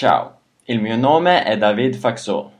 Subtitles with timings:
[0.00, 2.52] Ciao, il mio nome è David Faxo.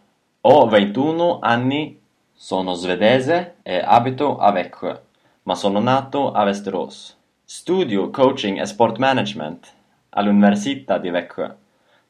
[0.42, 1.98] Ho 21 anni,
[2.34, 5.00] sono svedese e abito a Växjö,
[5.44, 7.16] ma sono nato a Västerås.
[7.42, 9.72] Studio coaching e sport management
[10.10, 11.50] all'Università di Växjö.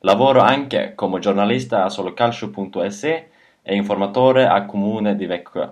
[0.00, 3.30] Lavoro anche come giornalista a solocalcio.se
[3.62, 5.70] e informatore al comune di Växjö.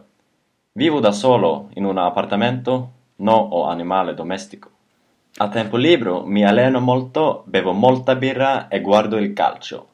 [0.70, 4.70] Vivo da solo in un appartamento, no ho animale domestico.
[5.41, 9.87] A tempo libero mi alleno molto, bevo molta birra e guardo il calcio.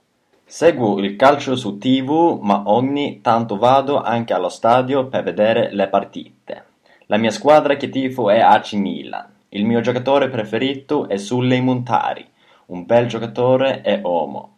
[0.46, 5.88] Seguo il calcio su TV, ma ogni tanto vado anche allo stadio per vedere le
[5.88, 6.64] partite.
[7.06, 9.26] La mia squadra che tifo è AC Milan.
[9.50, 12.26] Il mio giocatore preferito è Sulley Montari,
[12.66, 14.56] un bel giocatore e uomo.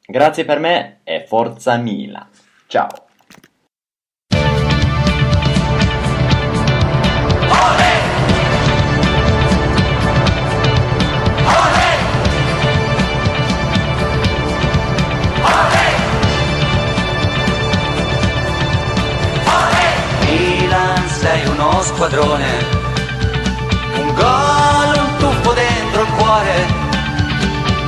[0.00, 2.26] Grazie per me e forza Milan.
[2.68, 2.88] Ciao.
[21.62, 22.50] Uno squadrone,
[23.98, 26.66] un gol, un tuffo dentro il cuore,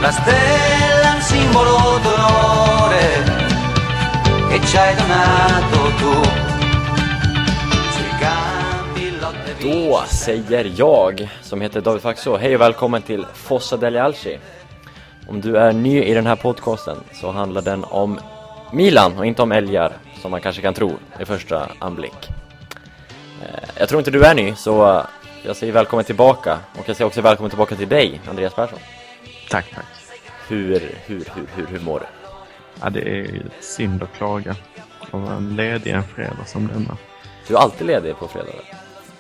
[0.01, 3.07] la stella, un simbolo d'onore
[4.49, 6.43] che ci hai donato tu.
[8.97, 14.39] E Då säger jag, som heter David Faxå, hej och välkommen till Fossa Deli Alci.
[15.29, 18.21] Om du är ny i den här podcasten så handlar den om
[18.73, 22.44] Milan och inte om älgar, som man kanske kan tro i första anblick.
[23.43, 25.05] Eh, Jag tror inte du är ny, så eh,
[25.43, 28.79] jag säger välkommen tillbaka och jag säger också välkommen tillbaka till dig, Andreas Persson.
[29.51, 29.85] Tack, tack.
[30.49, 32.07] Hur, hur, hur, hur, hur mår du?
[32.83, 34.57] Ja, det är ju synd att klaga.
[35.01, 36.97] Att vara ledig en fredag som denna.
[37.49, 38.63] Du är alltid ledig på fredagar?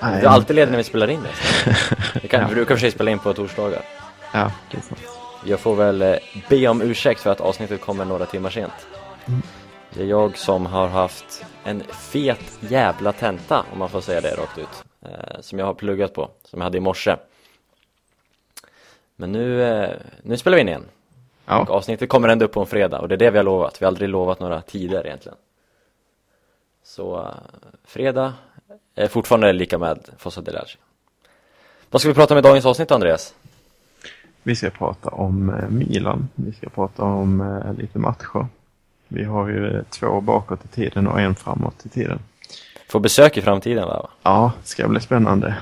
[0.01, 1.75] Nej, Du är alltid ledig när vi spelar in det?
[2.23, 2.48] Vi kan, Ja.
[2.48, 3.83] Brukar för sig spela in på torsdagar.
[4.33, 5.01] Ja, det är sant.
[5.45, 6.15] Jag får väl eh,
[6.48, 8.73] be om ursäkt för att avsnittet kommer några timmar sent.
[9.97, 14.34] Det är jag som har haft en fet jävla tenta, om man får säga det
[14.34, 14.84] rakt ut.
[15.03, 17.17] Eh, som jag har pluggat på, som jag hade i morse.
[19.17, 19.91] Men nu, eh,
[20.23, 20.85] nu spelar vi in igen.
[21.45, 23.45] Och Ja, avsnittet kommer ändå upp på en fredag och det är det vi har
[23.45, 23.83] lovat.
[23.83, 25.39] Vi har aldrig lovat några tider egentligen.
[26.83, 27.29] Så eh,
[27.85, 28.33] fredag
[28.95, 30.79] är fortfarande lika med Fossa Delarci.
[31.91, 33.35] Vad ska vi prata om i dagens avsnitt Andreas?
[34.42, 36.29] vi ska prata om eh, Milan.
[36.35, 38.47] Vi ska prata om eh, lite matcher.
[39.09, 42.19] Vi har ju två bakåt i tiden och en framåt i tiden.
[42.89, 44.09] Få besök i framtiden va?
[44.23, 45.57] Ja, det ska bli spännande.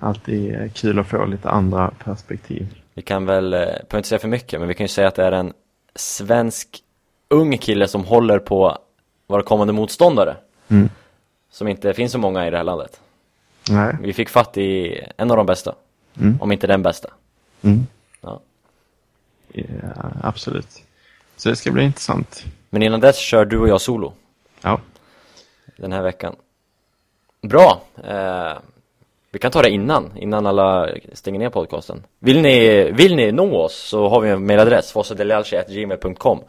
[0.00, 2.74] Alltid kul att få lite andra perspektiv.
[2.94, 5.14] Vi kan väl, eh, behöver inte säga för mycket, men vi kan ju säga att
[5.14, 5.52] det är en
[5.94, 6.82] svensk
[7.28, 8.78] ung kille som håller på
[9.26, 10.36] våra kommande motståndare.
[10.68, 10.88] Mm.
[11.50, 13.00] Som inte finns så många i det här landet.
[13.70, 13.96] Nej.
[14.00, 15.74] Vi fick fatt i en av de bästa,
[16.20, 16.38] Mm.
[16.40, 17.08] om inte den bästa.
[17.62, 17.86] Mm.
[18.20, 18.40] Ja.
[19.52, 19.62] Ja,
[20.22, 20.82] absolut.
[21.36, 22.44] Så det ska bli intressant.
[22.70, 24.12] Men innan dess kör du och jag solo
[24.62, 24.80] Ja,
[25.76, 26.36] den här veckan.
[27.42, 27.82] Bra!
[28.04, 28.58] Eh,
[29.32, 32.06] vi kan ta det innan, innan alla stänger ner podcasten.
[32.18, 36.40] Vill ni, vill ni nå oss så har vi en mailadress, fossadelialci.gmail.com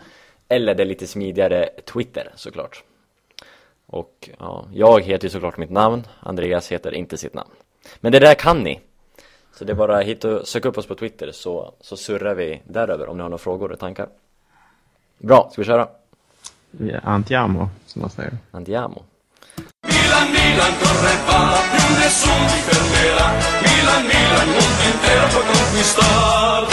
[0.48, 2.84] Eller det lite smidigare Twitter såklart.
[3.86, 7.50] Och ja, jag heter ju såklart mitt namn, Andreas heter inte sitt namn.
[8.00, 8.80] Men det där kan ni.
[9.54, 12.62] Så det är bara hit och sök upp oss på Twitter så, så surrar vi
[12.66, 14.08] däröver om ni har några frågor och tankar.
[15.18, 15.88] Bra, ska vi köra?
[17.04, 18.38] Antiamo, som man säger.
[18.52, 19.04] Andiamo.
[19.88, 23.28] Milan, Milan, corre va, più nessuno ti fermerà.
[23.66, 26.66] Milan, Milan, il mondo intero può conquistar.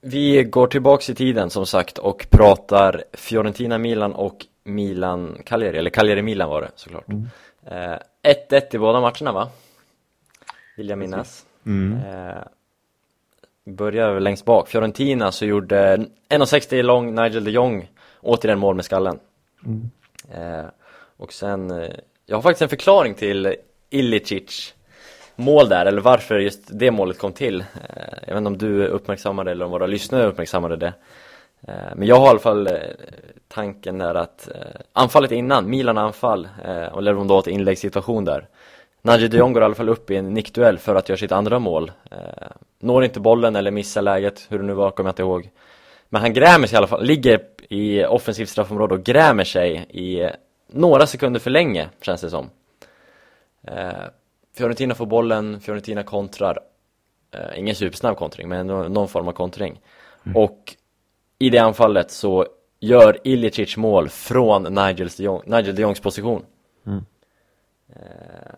[0.00, 5.90] Vi går tillbaks i tiden som sagt och pratar Fiorentina Milan och Milan Cagliari, eller
[5.90, 7.04] Cagliari Milan var det såklart.
[7.66, 9.48] Eh, 1-1 i båda matcherna va?
[10.76, 11.44] Vill jag minnas.
[11.66, 11.98] Mm.
[11.98, 12.42] Eh,
[13.64, 14.68] börjar väl längst bak.
[14.68, 15.96] Fiorentina så gjorde
[16.28, 17.88] 1,60 lång Nigel de Jong
[18.20, 19.18] återigen mål med skallen.
[19.66, 19.90] Mm.
[20.34, 20.66] Eh,
[21.16, 21.90] och sen, eh,
[22.26, 23.54] jag har faktiskt en förklaring till
[23.90, 24.74] Ilicic
[25.36, 27.60] mål där, eller varför just det målet kom till.
[27.60, 27.66] Eh,
[28.26, 30.92] jag vet inte om du uppmärksammade eller om våra lyssnare uppmärksammade det.
[31.68, 32.72] Eh, men jag har i alla fall eh,
[33.48, 37.46] tanken där att eh, anfallet innan, Milan anfall, eh, och eller om det var ett
[37.46, 38.48] inläggssituation där.
[39.02, 41.32] Nadji de Jong går i alla fall upp i en nickduell för att göra sitt
[41.32, 41.92] andra mål.
[42.10, 42.18] Eh,
[42.78, 45.50] når inte bollen eller missar läget, hur det nu var kommer jag inte ihåg.
[46.08, 50.30] Men han grämer sig i alla fall, ligger i offensivt straffområde och grämer sig i
[50.66, 52.50] några sekunder för länge, känns det som.
[53.62, 53.92] Eh,
[54.56, 56.58] Fiorentina får bollen, Fiorentina kontrar.
[57.34, 59.80] Eh, ingen supersnabb kontring, men nå- någon form av kontring.
[60.34, 60.76] Och
[61.38, 62.46] i det anfallet så
[62.80, 66.44] gör Ilicic mål från Nigel de, Jong, Nigel de Jongs position.
[67.94, 68.54] Eh,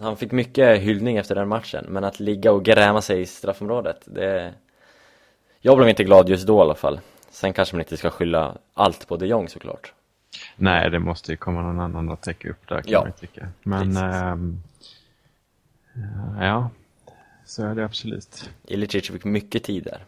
[0.00, 4.02] han fick mycket hyllning efter den matchen, men att ligga och gräma sig i straffområdet,
[4.06, 4.54] det...
[5.64, 7.00] Jag blev inte glad just då i alla fall.
[7.30, 9.92] Sen kanske man inte ska skylla allt på de Jong såklart.
[10.56, 13.48] Nej, det måste ju komma någon annan att täcka upp där kan Ja, man tycka.
[13.62, 14.62] Men ehm,
[16.40, 16.70] ja,
[17.44, 18.50] så är det absolut.
[18.66, 20.04] Ilicic fick mycket tid där.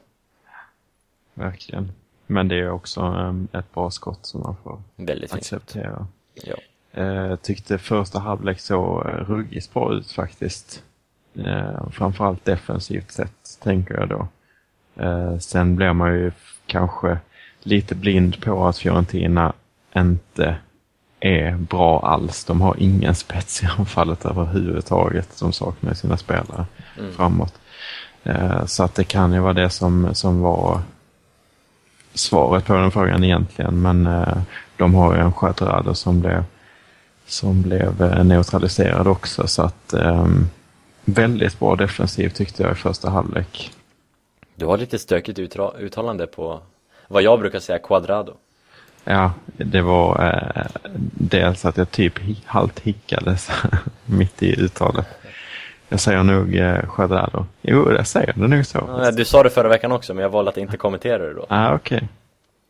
[1.35, 1.93] Verkligen.
[2.27, 6.07] Men det är också ehm, ett bra skott som man får Väldigt acceptera.
[6.35, 6.57] Ja.
[7.03, 10.83] Eh, tyckte första halvlek så eh, ruggigt bra ut faktiskt.
[11.35, 14.29] Eh, framförallt defensivt sett, tänker jag då.
[14.97, 16.33] Eh, sen blir man ju
[16.67, 17.19] kanske
[17.63, 19.53] lite blind på att Fiorentina
[19.97, 20.57] inte
[21.21, 22.45] är bra alls.
[22.45, 25.41] De har ingen spets i anfallet överhuvudtaget.
[25.41, 26.67] De saknar sina spelare
[27.17, 27.55] framåt.
[28.25, 30.81] Eh, så att det kan ju vara det som, som var
[32.15, 33.83] svaret på den frågan egentligen.
[33.83, 34.39] Men eh,
[34.77, 36.45] de har ju en Quadrado som blev,
[37.27, 39.47] som blev eh, neutraliserad också.
[39.47, 40.47] Så att ehm,
[41.05, 43.73] väldigt bra defensiv tyckte jag i första halvlek.
[44.55, 45.39] Du har lite stökigt
[45.79, 46.61] uttalande på
[47.09, 48.33] vad jag brukar säga quadrado.
[49.05, 50.67] Ja, det var eh,
[51.19, 52.15] dels att jag typ
[52.45, 53.51] halvt hickades
[54.05, 55.07] mitt i uttalet.
[55.89, 57.47] Jag säger nog eh, Quadrado.
[57.63, 58.79] Jo, jag säger det nog så.
[59.03, 61.47] Ja, Du sa det förra veckan också men jag valde att inte kommentera det då.
[61.49, 62.09] Ah, okej.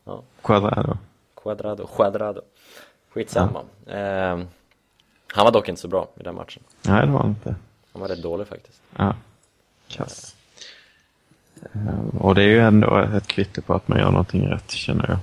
[0.04, 0.22] Ja.
[0.42, 0.96] Quadrado.
[1.42, 2.40] Quadrado, quadrado.
[3.14, 3.60] Skitsamma.
[3.90, 4.46] Ehm,
[5.32, 6.62] han var dock inte så bra i den matchen.
[6.82, 7.54] Nej, det var han inte.
[7.92, 8.80] Han var rätt dålig faktiskt.
[8.96, 9.14] Ja,
[9.88, 10.33] kass.
[12.24, 15.18] Och det är ju ändå ett kvitto på att man gör någonting rätt, känner jag.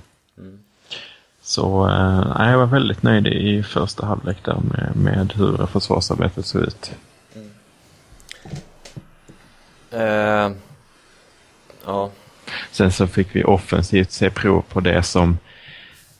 [1.40, 6.62] Så eh, jag var väldigt nöjd i första halvlek där med, med hur försvarsarbetet såg
[6.62, 6.92] ut.
[9.90, 10.54] Ehm,
[11.86, 12.10] ja,
[12.70, 15.38] Sen så fick vi offensivt se prov på det som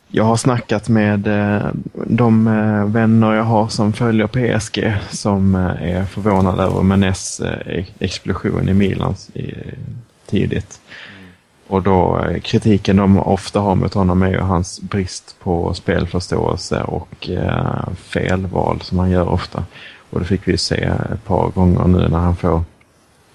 [0.09, 1.71] jag har snackat med eh,
[2.07, 8.69] de eh, vänner jag har som följer PSG som är förvånade över Menes eh, explosion
[8.69, 9.15] i Milan
[10.33, 10.81] tidigt.
[11.67, 16.83] Och då eh, kritiken de ofta har mot honom är ju hans brist på spelförståelse
[16.83, 19.65] och eh, felval som han gör ofta.
[20.11, 22.63] Och det fick vi se ett par gånger nu när han får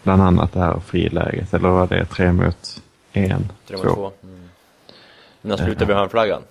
[0.04, 2.82] bland annat det här friläget, eller vad det tre mot
[3.14, 3.52] en.
[3.68, 4.12] 3 mot 2.
[4.24, 4.50] Mm.
[5.42, 6.42] När slutar vi hörnflaggan?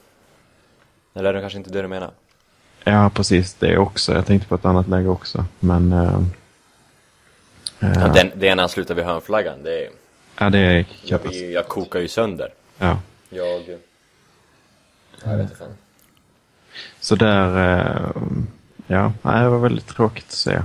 [1.14, 2.10] Eller är det kanske inte det du menar?
[2.84, 4.14] Ja, precis det också.
[4.14, 5.44] Jag tänkte på ett annat läge också.
[5.60, 6.20] Men eh,
[7.78, 9.62] Ja, eh, den, det är när han slutar vid hörnflaggan.
[9.62, 9.90] Det är,
[10.38, 12.48] ja, det är jag, jag kokar ju sönder.
[12.78, 12.98] Ja.
[13.28, 13.78] Jag...
[15.24, 15.76] Jag vet inte fan.
[17.00, 18.22] Så där, eh,
[18.86, 20.62] ja, det var väldigt tråkigt att se.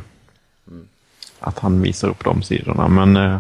[1.40, 2.88] Att han visar upp de sidorna.
[2.88, 3.40] Men eh,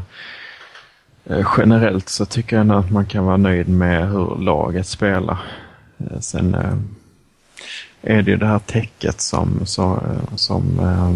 [1.26, 5.40] eh, generellt så tycker jag ändå att man kan vara nöjd med hur laget spelar.
[6.20, 6.56] Sen
[8.02, 9.66] är det ju det här täcket som,
[10.36, 11.12] som eh,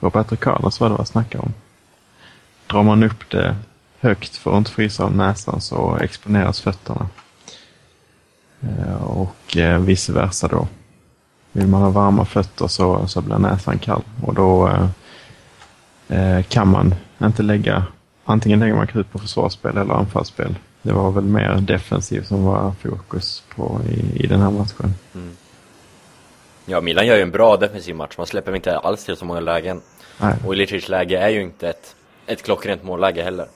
[0.00, 1.54] Roberto Carlos var det vad snackade om.
[2.66, 3.56] Drar man upp det
[4.06, 7.08] högt för att inte frysa av näsan så exponeras fötterna.
[8.60, 10.68] Eh, och eh, vice versa då.
[11.52, 14.88] Vill man ha varma fötter så, så blir näsan kall och då eh,
[16.18, 17.84] eh, kan man inte lägga,
[18.24, 20.54] antingen lägger man krut på försvarsspel eller anfallsspel.
[20.82, 24.94] Det var väl mer defensivt som var fokus på i, i den här matchen.
[26.66, 28.14] Ja, Milan gör ju en bra defensiv match.
[28.18, 29.80] Man släpper inte alls till så många lägen.
[30.20, 33.46] Nej, Och Ilicic läge är ju inte ett, ett klockrent målläge heller.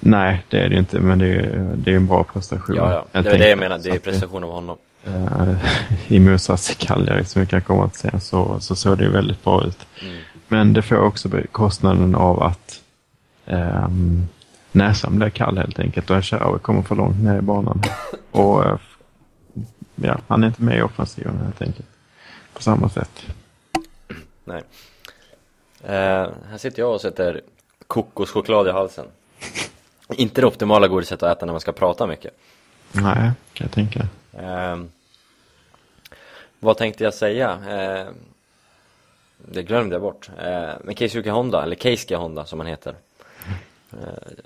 [0.00, 2.76] Nej det är det inte, men det är det är en bra prestation.
[2.76, 3.04] Ja, ja.
[3.12, 3.78] Det helt är det jag menar.
[3.78, 4.76] Det är att prestation av honom.
[5.04, 5.48] eh,
[6.08, 9.44] I motsats till Cagliari som vi kan komma till sen så, så såg det väldigt
[9.44, 9.86] bra ut.
[10.02, 10.16] Mm.
[10.48, 12.80] Men det får också kostnaden av att
[13.46, 14.26] ehm,
[14.72, 17.82] näsan blir kall helt enkelt och Esharawi kommer för långt ner i banan.
[18.30, 18.76] Och eh,
[19.94, 21.88] ja, han är inte med i offensiven helt enkelt.
[22.54, 23.26] På samma sätt.
[24.44, 24.62] Nej.
[25.84, 27.40] Eh, här sitter jag och sätter
[27.86, 29.04] kokoschoklad i halsen.
[30.14, 32.34] Inte det optimala godiset att äta när man ska prata mycket.
[32.92, 34.06] Nej, kan jag tänka.
[34.32, 34.76] Eh,
[36.60, 37.58] vad tänkte jag säga?
[37.68, 38.06] Eh,
[39.36, 40.30] det glömde jag bort.
[40.38, 42.94] Eh, men Keisuke Honda, eller Keisuke Honda som han heter.
[43.92, 43.98] Eh,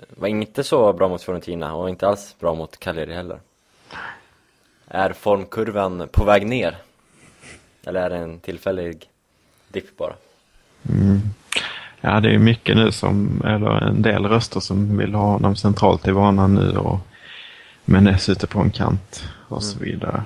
[0.09, 3.39] var inte så bra mot Fiorentina och inte alls bra mot Cagliari heller.
[4.87, 6.77] Är formkurvan på väg ner?
[7.85, 9.09] Eller är det en tillfällig
[9.67, 10.15] dipp bara?
[12.05, 16.07] Ja, det är mycket nu som, eller en del röster som vill ha honom centralt
[16.07, 16.99] i banan nu och
[17.85, 20.23] Menes ute på en kant och så vidare.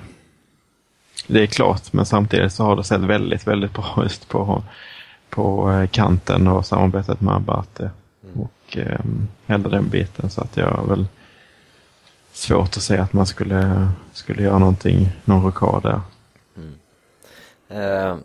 [1.26, 4.62] Det är klart, men samtidigt så har det sett väldigt, väldigt bra ut på,
[5.30, 7.90] på eh, kanten och samarbetet med Abate
[8.34, 9.00] och eh,
[9.46, 10.30] hela den biten.
[10.30, 11.06] Så att jag har väl
[12.32, 16.00] svårt att säga att man skulle, skulle göra någonting, någon rockad där.
[17.68, 18.16] Eh,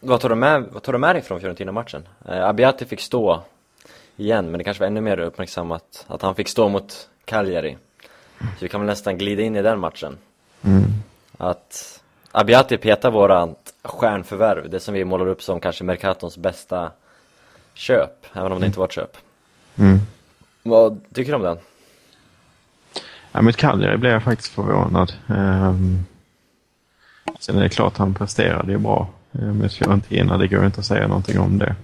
[0.00, 2.08] vad, tar du med, vad tar du med dig från Fiorentina-matchen?
[2.28, 3.42] Eh, Abiati fick stå
[4.16, 7.76] igen, men det kanske var ännu mer uppmärksammat att han fick stå mot Cagliari.
[8.38, 10.16] Så vi kan väl nästan glida in i den matchen.
[10.62, 10.84] Mm.
[11.38, 12.00] Att
[12.32, 16.90] Abiati petar vårat stjärnförvärv, det som vi målar upp som kanske Mercatons bästa
[17.74, 19.16] köp, även om det inte var ett köp.
[19.76, 19.98] Mm.
[20.62, 21.58] Vad tycker du om den?
[23.32, 25.12] Ja, med Cagliari blev jag faktiskt förvånad.
[25.26, 26.06] Um,
[27.38, 30.38] sen är det klart han presterade ju bra med Fiorentina.
[30.38, 31.76] Det går inte att säga någonting om det.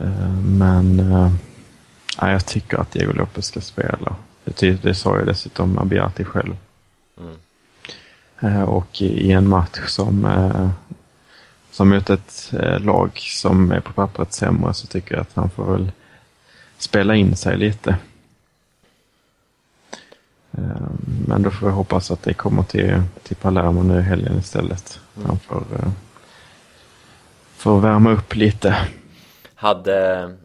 [0.00, 1.32] Uh, men uh,
[2.20, 4.16] ja, jag tycker att Diego Lopez ska spela.
[4.44, 6.56] Det, det sa ju dessutom Abiati själv.
[7.18, 8.68] Mm.
[8.68, 10.28] Och i, en match som,
[11.70, 15.72] som mot ett lag som är på pappret sämre så tycker jag att han får
[15.72, 15.90] väl
[16.78, 17.96] spela in sig lite.
[20.58, 20.90] Eh,
[21.26, 25.00] Men då får vi hoppas att det kommer till, till Palermo nu i helgen istället.
[25.26, 25.64] Han får,
[27.56, 28.88] får värma upp lite.
[29.54, 30.36] Hade,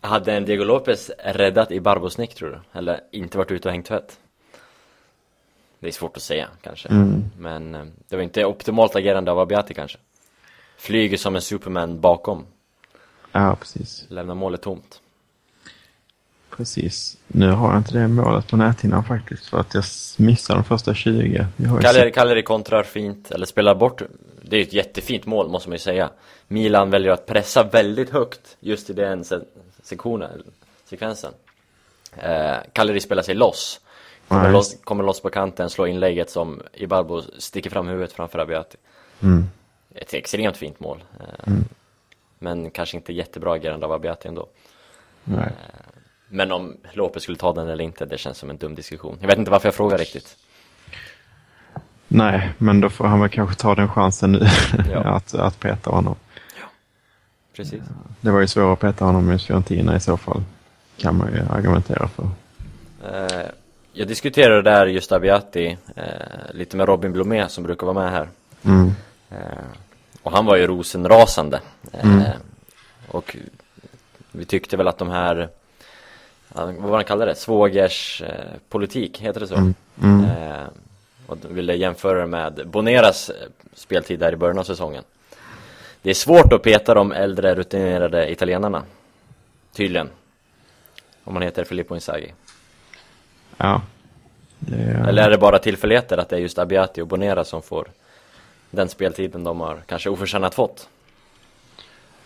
[0.00, 2.78] hade en Diego Lopez räddat i Barbosnick tror du?
[2.78, 4.18] Eller inte varit ute och hängt tvätt?
[5.78, 7.24] Det är svårt att säga kanske, Mm.
[7.38, 9.98] men eh, det var inte optimalt agerande av Abiati kanske.
[10.76, 12.46] Flyger som en superman bakom,
[13.32, 14.04] Ja, precis.
[14.08, 15.00] lämnar målet tomt.
[16.56, 17.16] Precis.
[17.26, 19.84] Nu har jag inte det målet på näthinnan faktiskt för att jag
[20.16, 21.46] missade de första 20.
[21.56, 24.02] Jag har ju Cagliari, sett- Cagliari kontrar fint, eller spelar bort,
[24.42, 26.10] det är ett jättefint mål måste man ju säga.
[26.48, 29.38] Milan väljer att pressa väldigt högt just i den se
[29.82, 30.42] sektionen,
[30.84, 31.32] sekvensen.
[32.16, 33.80] Eh, Cagliari spelar sig loss,
[34.28, 38.76] kommer, loss, kommer loss på kanten, slår inlägget som Ibarbo sticker fram huvudet framför Abiati.
[39.22, 39.44] Mm.
[39.94, 41.04] Ett extremt fint mål.
[41.20, 41.52] Eh,
[42.38, 44.48] Men kanske inte jättebra agerande av Abiati ändå.
[45.24, 45.52] Nej.
[46.28, 49.16] Men om Lopez skulle ta den eller inte, det känns som en dum diskussion.
[49.20, 50.36] Jag vet inte varför jag frågar riktigt.
[52.08, 54.46] Nej, men då får han väl kanske ta den chansen nu
[54.92, 54.98] Ja.
[55.00, 56.14] att, att peta honom.
[57.56, 57.82] Precis.
[58.20, 60.42] Det var ju svårare att peta honom med Fiorentina i så fall.
[60.96, 62.28] Kan man ju argumentera för.
[63.04, 63.46] Eh,
[63.92, 66.04] jag diskuterade där just Abiati eh,
[66.54, 68.28] lite med Robin Blomé som brukar vara med här.
[68.64, 68.92] Mm.
[69.30, 69.36] Eh,
[70.22, 71.60] och han var ju rosenrasande.
[71.92, 72.22] Eh, Mm.
[73.08, 73.36] Och
[74.32, 75.48] vi tyckte väl att de här, ja,
[76.64, 77.34] vad var han kallade det?
[77.34, 79.54] Svågers eh, politik, heter det så?
[79.54, 79.74] Mm.
[80.02, 80.24] Mm.
[80.24, 80.66] Eh,
[81.26, 85.04] och ville jämföra med Boneras eh, speltid där i början av säsongen.
[86.02, 88.82] Det är svårt att peta de äldre rutinerade italienarna.
[89.72, 90.08] Tydligen.
[91.24, 92.32] Om man heter Filippo Inzaghi.
[93.56, 93.82] Ja.
[94.72, 97.88] Är, Eller är det bara tillfälligheter att det är just Abiati och Bonera som får
[98.70, 100.88] den speltiden de har kanske oförtjänat fått?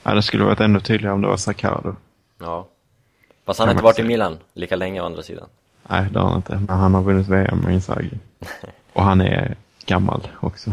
[0.02, 1.96] ja, det skulle varit ännu tydligare om det var Saccaro.
[2.38, 2.68] Ja.
[3.46, 4.02] Fast han har inte varit i.
[4.02, 5.48] Milan lika länge å andra sidan.
[5.88, 6.62] Nej, det har han inte.
[6.68, 8.18] Men han har vunnit VM med Inzaghi.
[8.92, 9.56] Och han är
[9.86, 10.70] gammal också.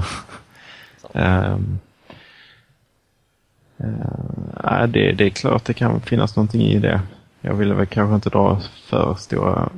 [1.14, 1.58] Eh,
[4.64, 7.02] nej, det, det är klart det kan finnas någonting i det.
[7.42, 9.70] Jag ville väl kanske inte dra för stora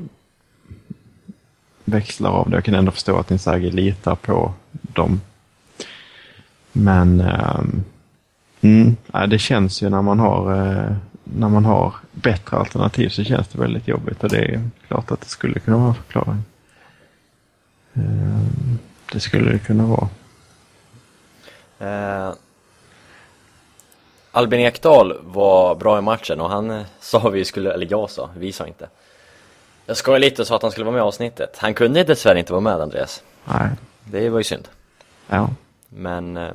[1.85, 2.57] växlar av det.
[2.57, 5.21] Jag kan ändå förstå att Inzaghi litar på dem.
[6.71, 7.83] Men ehm,
[8.61, 10.95] mm, nej, det känns ju när man har eh,
[11.35, 15.21] när man har bättre alternativ så känns det väldigt jobbigt och det är klart att
[15.21, 16.43] det skulle kunna vara en förklaring.
[17.93, 18.79] Ehm,
[19.13, 20.09] Det skulle det kunna vara.
[21.79, 22.33] Eh,
[24.31, 28.29] Albin Ekdal var bra i matchen och han eh, sa vi skulle, eller jag sa,
[28.37, 28.89] vi sa inte.
[29.85, 31.57] Jag skojade lite och sa att han skulle vara med i avsnittet.
[31.57, 33.23] Han kunde dessvärre inte vara med Andreas.
[33.45, 33.69] Nej,
[34.03, 34.67] Det var ju synd.
[35.27, 35.49] ja.
[35.89, 36.51] Men eh,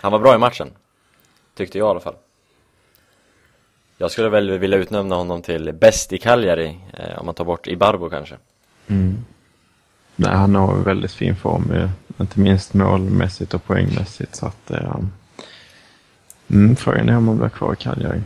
[0.00, 0.70] han var bra i matchen.
[1.54, 2.14] Tyckte jag i alla fall.
[4.00, 7.66] Jag skulle väl vilja utnämna honom till bäst i Cagliari, eh, om man tar bort
[7.66, 8.36] Ibarbo kanske.
[8.86, 9.24] Mm.
[10.16, 11.88] Nej, han har väldigt fin form, ju.
[12.20, 14.36] inte minst målmässigt och poängmässigt.
[14.36, 14.96] Så att, eh,
[16.50, 18.22] mm, frågan är om han blir kvar i Cagliari.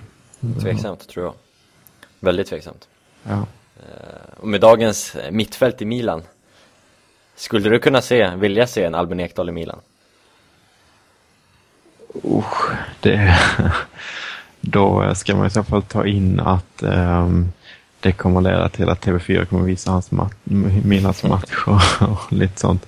[0.61, 1.35] Tveksamt, tror jag.
[2.21, 2.89] Väldigt tveksamt.
[3.23, 3.47] Ja.
[4.37, 6.23] Och med dagens eh, mittfält i Milan,
[7.37, 9.79] skulle du kunna se, vilja se en Albin Ekdal i Milan?
[12.25, 13.39] Usch, det,
[14.63, 17.53] då ska man i så fall ta in att ehm,
[18.01, 20.33] det kommer leda till att TV4 kommer visa hans mat,
[20.85, 21.69] Milans matcher
[22.11, 22.87] och lite sånt.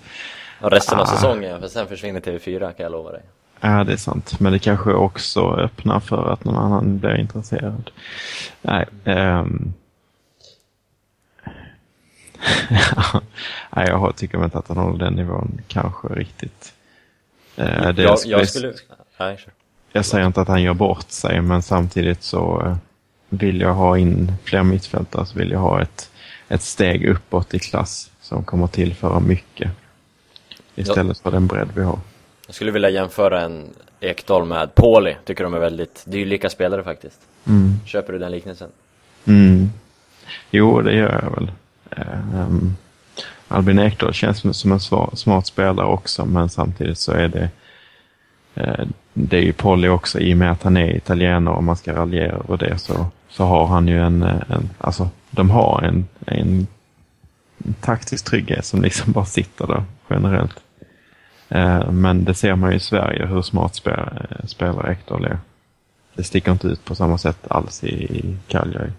[0.61, 1.07] Och resten av Ah.
[1.07, 3.23] säsongen, för sen försvinner TV4 kan jag lova dig.
[3.61, 4.41] Ja, det är sant.
[4.41, 7.91] Men det kanske också öppnar för att någon annan blir intresserad.
[8.63, 9.73] Nej, ehm.
[13.71, 16.75] Nej jag tycker inte att han håller den nivån kanske riktigt.
[17.57, 18.73] Eh, det, jag, jag skulle...
[19.19, 19.53] Nej, kör.
[19.97, 22.77] Jag säger inte att han gör bort sig, men samtidigt så eh,
[23.29, 26.11] vill jag ha in fler mittfältare, så vill jag ha ett,
[26.49, 29.71] ett steg uppåt i klass som kommer tillföra mycket.
[30.75, 31.99] Istället för den bredd vi har.
[32.47, 33.65] Jag skulle vilja jämföra en
[34.01, 37.21] Ekdal med Pauli, tycker de är väldigt dylika spelare faktiskt.
[37.47, 37.75] Mm.
[37.87, 38.69] Köper du den liknelsen?
[39.25, 39.71] Mm.
[40.51, 41.51] Jo, det gör jag väl.
[42.37, 42.77] Um,
[43.49, 44.81] Albin Ekdal känns som en
[45.17, 47.51] smart spelare också men samtidigt så är det
[49.13, 51.95] det är ju Polly också i och med att han är italienare och man ska
[51.95, 56.67] raljera över det så, så har han ju en, en alltså de har en, en
[57.81, 60.61] taktisk trygghet som liksom bara sitter där generellt.
[61.55, 65.39] Uh, men det ser man ju i Sverige hur smart spel, spelare Ekdal är.
[66.15, 68.91] Det sticker inte ut på samma sätt alls i, Cagliari.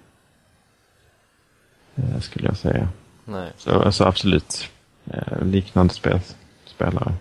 [2.20, 2.88] Skulle jag säga.
[3.26, 3.52] Nej.
[3.58, 4.70] Så alltså absolut
[5.06, 6.20] eh, liknande spel,
[6.66, 7.14] spelare.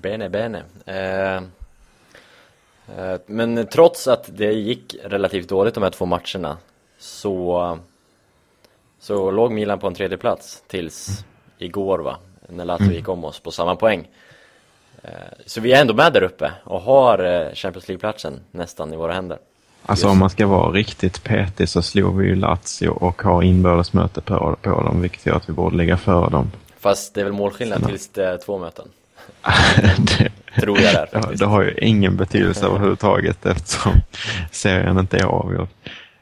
[0.00, 0.62] Bene, bene.
[0.84, 1.36] Eh,
[2.96, 6.56] eh, men trots att det gick relativt dåligt de här två matcherna
[6.98, 7.78] så,
[9.00, 11.24] så låg Milan på en tredje plats tills
[11.58, 12.16] igår va,
[12.48, 14.08] när Lazio gick om oss på samma poäng.
[15.02, 15.10] Eh,
[15.46, 19.12] så vi är ändå med där uppe och har eh, Champions League-platsen nästan i våra
[19.12, 19.38] händer.
[19.82, 24.20] Alltså om man ska vara riktigt petig så slår vi ju Lazio och har inbördesmöte
[24.20, 26.52] på, på dem, vilket gör att vi borde ligga före dem.
[26.78, 28.88] Fast det är väl målskillnad tills det är två möten?
[29.98, 30.30] Det,
[30.60, 31.36] Tror jag där.
[31.36, 33.92] Det har ju ingen betydelse överhuvudtaget eftersom
[34.50, 35.68] serien inte är avgjord.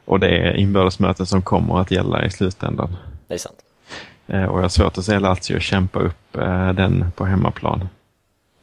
[0.05, 2.95] Och det är inbördesmöten som kommer att gälla i slutändan.
[3.27, 3.55] Det är sant.
[4.27, 7.89] Eh, och jag har svårt att se Lazio kämpa upp eh, den på hemmaplan.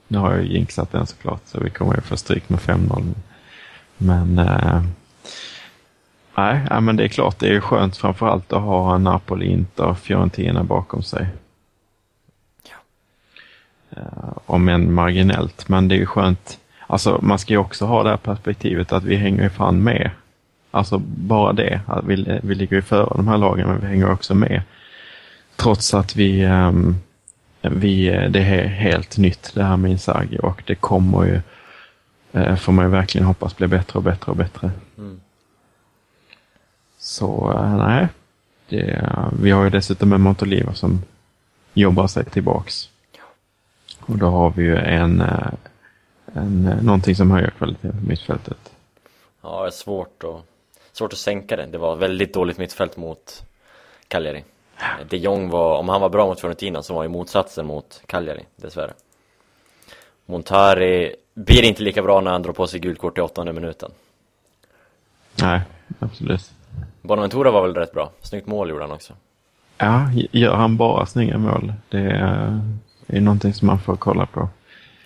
[0.09, 3.15] Nu har jag ju jinxat den såklart, så vi kommer ju få stryk med 5-0.
[3.97, 4.83] Men eh,
[6.35, 11.03] nej, men det är klart det är skönt framförallt att ha Napoli, Inter, Fiorentina bakom
[11.03, 11.27] sig.
[13.97, 16.59] Eh, om än marginellt, men det är ju skönt.
[16.87, 20.11] Alltså man ska ju också ha det här perspektivet att vi hänger ju fan med.
[20.71, 24.11] Alltså bara det, att vi, vi ligger ju före de här lagen men vi hänger
[24.11, 24.63] också med.
[25.57, 26.97] Trots att vi, um,
[27.61, 31.41] vi det är helt nytt det här med Inzaghi och det kommer ju
[32.33, 34.71] eh, får man ju verkligen hoppas blir bättre och bättre och bättre.
[34.99, 35.21] Mm.
[36.99, 38.09] Så eh, nej,
[38.69, 41.03] det, vi har ju dessutom en Montoliva som
[41.75, 42.92] jobbar sig tillbaks.
[44.07, 45.53] Och då har vi ju en, eh,
[46.35, 48.73] en, eh, någonting som höjer kvaliteten på mittfältet.
[49.43, 50.45] Ja, det är svårt att,
[50.93, 51.67] svårt att sänka det.
[51.67, 53.45] Det var väldigt dåligt mittfält mot
[54.09, 54.45] Cagliari.
[55.09, 58.45] De Jong var, om han var bra mot Fiorentina så var ju motsatsen mot Cagliari,
[58.57, 58.93] dessvärre.
[60.27, 63.91] Montari blir inte lika bra när han drar på sig gult kort i åttonde minuten.
[65.43, 65.61] Nej,
[65.99, 66.51] absolut.
[67.03, 68.11] Bonaventura var väl rätt bra.
[68.21, 69.13] Snyggt mål gjorde han också.
[69.79, 71.73] Ja, gör han bara snygga mål?
[71.89, 72.61] Det är,
[73.17, 74.49] är någonting som man får kolla på.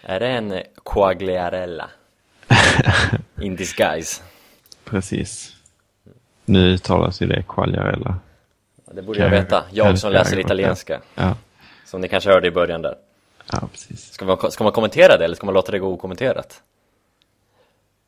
[0.02, 1.90] Är det en Quagliarella?
[3.40, 4.22] In disguise.
[4.84, 5.56] Precis.
[6.44, 8.18] Nu uttalas ju det Quagliarella.
[8.92, 9.64] Det borde jag veta.
[9.70, 11.00] Jag som läser italienska.
[11.14, 11.36] Ja.
[11.84, 12.94] Som ni kanske hörde i början där.
[13.52, 14.12] Ja, precis.
[14.12, 16.62] Ska man, ska man kommentera det eller ska man låta det gå okommenterat?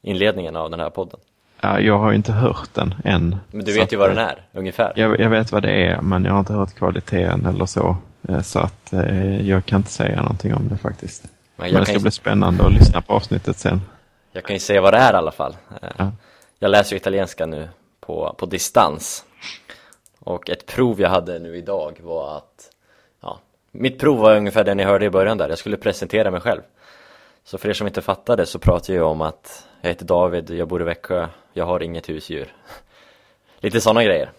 [0.02, 1.20] Inledningen av den här podden.
[1.60, 3.36] Ja, jag har inte hört den än.
[3.50, 4.92] Men du vet ju vad den är, ungefär.
[4.96, 7.96] Jag, jag, vet vad det är, men jag har inte hört kvaliteten eller så.
[8.28, 11.24] Eh, så att eh, jag kan inte säga någonting om det faktiskt.
[11.56, 12.00] Men, men det ska ju...
[12.00, 13.80] bli spännande att lyssna på avsnittet sen.
[14.32, 15.56] Jag kan ju säga vad det är i alla fall.
[15.82, 16.12] Eh, ja.
[16.58, 17.68] Jag läser ju italienska nu
[18.00, 19.24] på, på distans.
[20.20, 22.70] Och ett prov jag hade nu idag var att
[23.72, 26.60] mitt prov var ungefär det ni hörde i början där, jag skulle presentera mig själv.
[27.44, 30.68] Så för er som inte fattade så pratar jag om att jag heter David, jag
[30.68, 32.54] bor i Växjö, jag har inget husdjur.
[33.60, 34.30] Lite sådana grejer.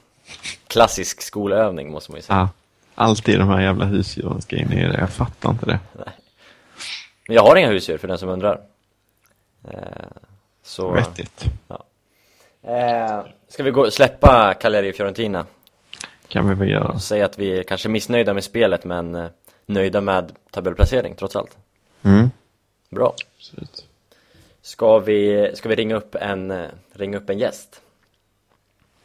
[0.68, 2.50] Klassisk skolövning måste man ju säga.
[3.00, 5.80] Alltid de här jävla husdjuren ska in i det, jag fattar inte det.
[5.94, 6.14] Nej.
[7.28, 8.62] Men jag har inga husdjur för den som undrar.
[9.72, 9.80] Eh,
[10.64, 11.46] så, Vettigt.
[11.68, 11.84] Ja.
[12.62, 15.46] Eh, ska vi gå, släppa Cagliari Fiorentina?
[16.28, 17.00] kan vi väl göra.
[17.00, 19.28] Säga att vi är kanske missnöjda med spelet men eh,
[19.66, 21.58] nöjda med tabellplacering trots allt.
[22.04, 22.30] Mm.
[22.90, 23.14] Bra.
[23.38, 23.86] Absolut.
[24.62, 27.82] Ska vi, ska vi ringa, upp en, eh, ringa upp en gäst?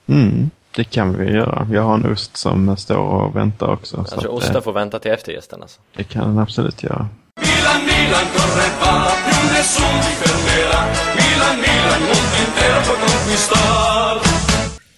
[0.06, 1.66] Mm, det kan vi göra.
[1.72, 3.96] Jag har en ost som står och väntar också.
[3.96, 5.80] Jag tror osten får vänta till efter gästen alltså.
[5.96, 7.08] Det kan den absolut göra.
[7.40, 10.80] Milan, Milan, corre va, più nessuno ti fermerà.
[11.18, 14.20] Milan, Milan, mondo intero può conquistar.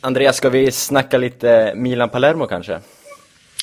[0.00, 2.80] Andreas, ska vi snacka lite Milan-Palermo kanske?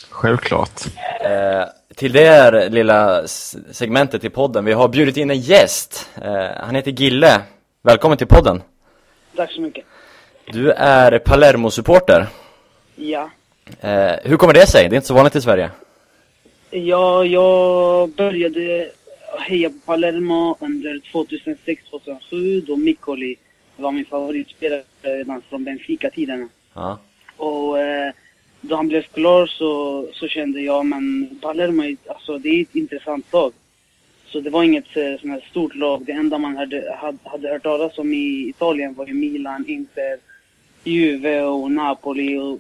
[0.10, 0.82] Självklart.
[1.22, 1.64] Eh,
[1.96, 3.28] till det här lilla
[3.72, 6.10] segmentet i podden, vi har bjudit in en gäst.
[6.22, 7.42] Eh, han heter Gille.
[7.84, 8.62] Välkommen till podden.
[9.36, 9.86] Tack så mycket.
[10.46, 12.28] Du är Palermo-supporter.
[12.96, 13.30] Ja.
[13.82, 14.90] Eh, hur kommer det sig?
[14.90, 15.72] Det är inte så vanligt i Sverige.
[16.72, 18.90] Ja, jag började
[19.40, 23.36] heja på Palermo under 2006-2007 då Mikkoli
[23.76, 26.48] var min favoritspelare redan från Benfica-tiderna.
[26.74, 27.00] Ja.
[27.38, 28.14] Och eh,
[28.62, 33.34] då han blev klar så, så kände jag, men Palermo, alltså det är ett intressant
[33.34, 33.54] lag.
[34.26, 36.06] Så det var inget eh, sånt här stort lag.
[36.06, 40.18] Det enda man hade, hade, hade hört talas om i Italien var ju Milan, Inter,
[40.84, 42.38] Juve och Napoli.
[42.38, 42.60] Och,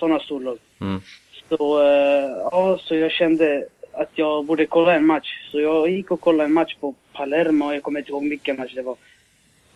[0.00, 0.58] sådana storlag.
[0.80, 1.00] Mm.
[1.48, 5.48] Så, eh, ja, så jag kände att jag borde kolla en match.
[5.50, 8.74] Så jag gick och kollade en match på Palermo, jag kommer inte ihåg vilken match
[8.74, 8.96] det var.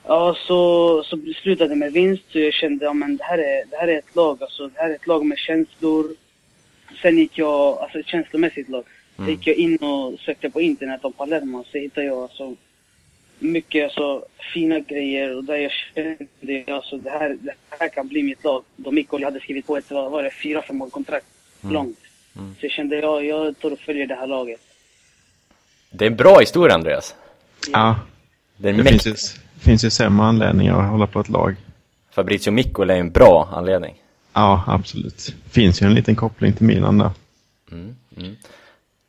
[0.06, 0.58] Ja, så,
[1.02, 3.88] så slutade det med vinst, så jag kände, ja men det här är, det här
[3.88, 6.06] är ett lag, alltså det här är ett lag med känslor.
[7.02, 8.84] Sen gick jag, alltså ett känslomässigt lag.
[9.16, 12.56] Sen gick jag in och sökte på internet om Palermo, så hittade jag alltså
[13.44, 18.22] mycket alltså, fina grejer och där jag kände alltså, det, här, det här kan bli
[18.22, 18.64] mitt lag.
[18.76, 21.26] Då Mikko hade skrivit på ett, vad var det, fyra, fem år kontrakt.
[21.60, 21.98] Långt.
[22.34, 24.60] Så jag kände, ja, jag tar och följer det här laget.
[25.90, 27.14] Det är en bra historia Andreas.
[27.72, 28.00] Ja,
[28.56, 29.14] Det är det finns ju,
[29.60, 31.56] finns ju sämre anledningar att hålla på ett lag.
[32.10, 33.94] Fabrizio Mikkola är en bra anledning.
[34.32, 35.34] Ja, absolut.
[35.50, 37.10] Finns ju en liten koppling till Milan där.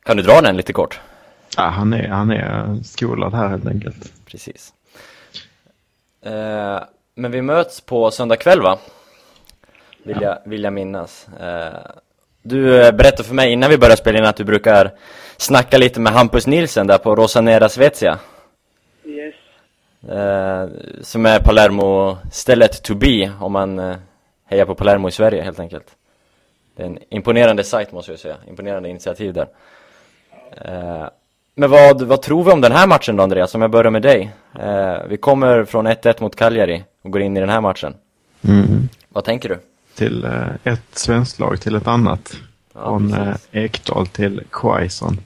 [0.04, 1.00] Kan du dra den lite kort?
[1.56, 4.12] Ja, han är, han är skolad här helt enkelt.
[4.26, 4.72] Precis.
[6.22, 6.80] Eh,
[7.14, 8.78] men vi möts på söndag kväll va?
[10.02, 11.28] Vill, jag, vill jag minnas.
[11.40, 11.80] Eh,
[12.42, 14.92] du eh, berättade för mig innan vi började spela in att du brukar
[15.36, 18.18] snacka lite med Hampus Nilsen där på Rosanera Svezia.
[19.04, 19.34] Yes.
[20.08, 20.68] Eh,
[21.00, 23.96] som är Palermo-stället to be om man eh,
[24.44, 25.96] hejar på Palermo i Sverige helt enkelt.
[26.76, 29.48] Det är en imponerande sajt måste jag säga, imponerande initiativ där.
[30.64, 31.08] Eh,
[31.56, 34.02] men vad, vad tror vi om den här matchen då Andreas, om jag börjar med
[34.02, 34.30] dig?
[34.58, 37.94] Eh, vi kommer från 1-1 mot Cagliari och går in i den här matchen.
[38.42, 38.88] Mm.
[39.08, 39.58] Vad tänker du?
[39.94, 42.36] Till eh, ett svenskt lag till ett annat.
[42.74, 43.34] Ja, Från eh.
[43.52, 45.18] Ekdal till Quaison.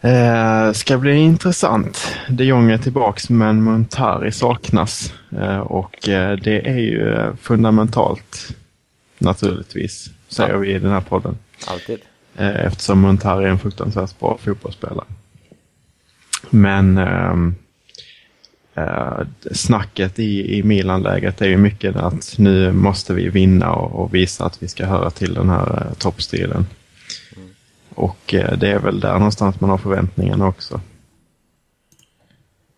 [0.00, 2.16] Eh, ska bli intressant.
[2.28, 5.12] De Jong är tillbaks men Montari saknas.
[5.40, 8.48] Eh, och eh, det är ju eh, fundamentalt
[9.18, 10.58] naturligtvis, säger Ja.
[10.58, 11.38] vi i den här podden.
[11.66, 12.00] Alltid.
[12.38, 15.06] Eh, eftersom Montari är en fruktansvärt bra fotbollsspelare.
[16.50, 17.54] Men ehm,
[18.74, 19.20] eh,
[19.52, 24.44] snacket i, i Milan-läget är ju mycket att nu måste vi vinna och, och visa
[24.44, 26.66] att vi ska höra till den här eh, toppstriden.
[27.94, 30.80] Och eh, det är väl där någonstans man har förväntningarna också.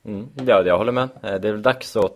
[0.05, 1.09] Mm, ja, jag håller med.
[1.23, 2.13] Eh, Det är väl dags att,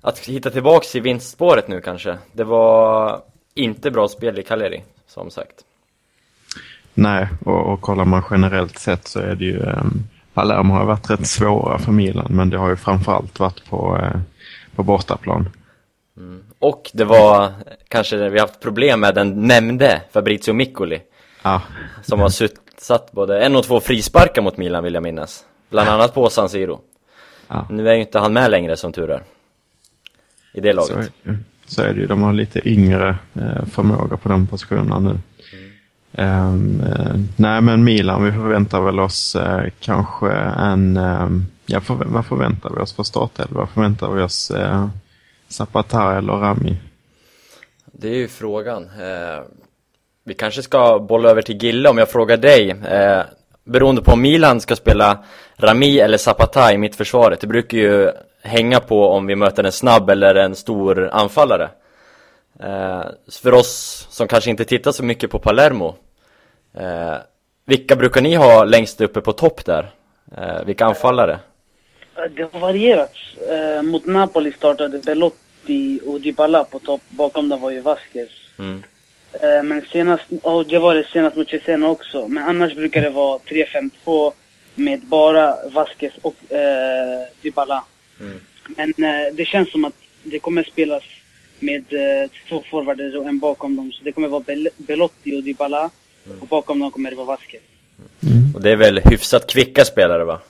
[0.00, 2.18] att hitta tillbaks i vinstspåret nu kanske.
[2.32, 3.22] Det var
[3.54, 5.64] inte bra spel i Cagliari, som sagt.
[7.00, 11.10] Nej, och, och kollar man generellt sett så är det ju um, Palermo har varit
[11.10, 14.20] rätt svåra för Milan men det har ju framförallt varit på, eh,
[14.74, 15.48] på bortaplan.
[16.58, 17.52] Och det var
[17.88, 21.00] kanske, vi har haft problem med den nämnde Fabrizio Miccoli
[21.42, 21.62] Ja,
[22.02, 22.32] Som har
[22.80, 26.48] satt både en och två frisparkar mot Milan vill jag minnas Bland annat på San
[26.48, 26.80] Siro
[27.48, 27.66] ja.
[27.70, 29.22] Nu är ju inte han med längre som tur är
[30.52, 31.36] I det Så är, laget det ju.
[31.66, 32.06] så är det ju.
[32.06, 35.18] De har lite yngre eh, förmåga på de positionerna nu.
[36.12, 40.96] Um, uh, nej, men Milan, vi förväntar väl oss uh, kanske en...
[40.96, 43.60] Ehm, um, ja, för, vad förväntar vi oss för startelva?
[43.60, 44.50] Vad förväntar vi oss?
[44.50, 44.88] Eh, uh,
[45.48, 46.76] Zapata eller Rami?
[47.92, 49.42] Det är ju frågan Uh,
[50.24, 53.22] Vi kanske ska bolla över till Gille om jag frågar dig Uh,
[53.64, 55.24] Beroende på om Milan ska spela
[55.56, 60.10] Rami eller Zapata i mittförsvaret Det brukar ju hänga på om vi möter en snabb
[60.10, 61.70] eller en stor anfallare
[63.42, 65.96] för oss som kanske inte tittar så mycket på Palermo
[66.74, 67.16] eh,
[67.64, 69.90] Vilka brukar ni ha längst uppe på topp där?
[70.36, 71.38] Eh, vilka anfallare?
[72.36, 73.14] Det har varierat.
[73.50, 77.00] Eh, mot Napoli startade Belotti och Dybala på topp.
[77.08, 78.30] Bakom dem var ju Vasquez.
[78.58, 78.82] Mm.
[79.32, 82.28] Eh, men senast, och det var det senast mot Cesena också.
[82.28, 84.32] Men annars brukar det vara 3-5-2
[84.74, 87.84] med bara Vasquez och eh, Dybala.
[88.20, 88.40] Mm.
[88.76, 91.02] Men eh, det känns som att det kommer spelas
[91.60, 93.92] med eh, två forwarder och en bakom dem.
[93.92, 95.90] Så det kommer vara Bel- Belotti och Dybala.
[96.40, 97.62] Och bakom dem kommer det vara Vasquez.
[98.54, 100.40] Och det är väl hyfsat kvicka spelare va?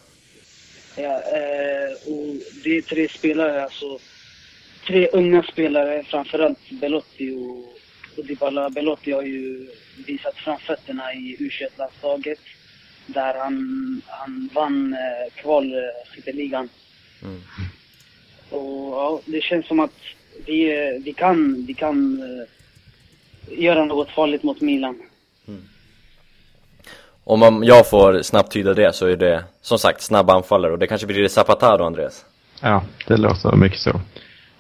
[0.97, 3.99] Ja, eh, och det är tre spelare, alltså
[4.87, 7.59] tre unga spelare, framförallt Belotti och,
[8.19, 8.71] och Dybala.
[8.71, 9.69] Belotti har ju
[10.07, 12.39] visat framfötterna i U21-landslaget
[13.07, 16.69] där han, han vann eh, kvalskytteligan.
[17.23, 17.41] Mm.
[18.51, 19.95] Och ja, det känns som att
[20.47, 24.99] vi, eh, vi kan, vi kan eh, göra något farligt mot Milan.
[27.25, 30.79] Om man, jag får snabbt tyda det så är det som sagt snabba anfallare och
[30.79, 32.25] det kanske blir det Zapata då Andreas?
[32.61, 34.01] Ja, det låter mycket så.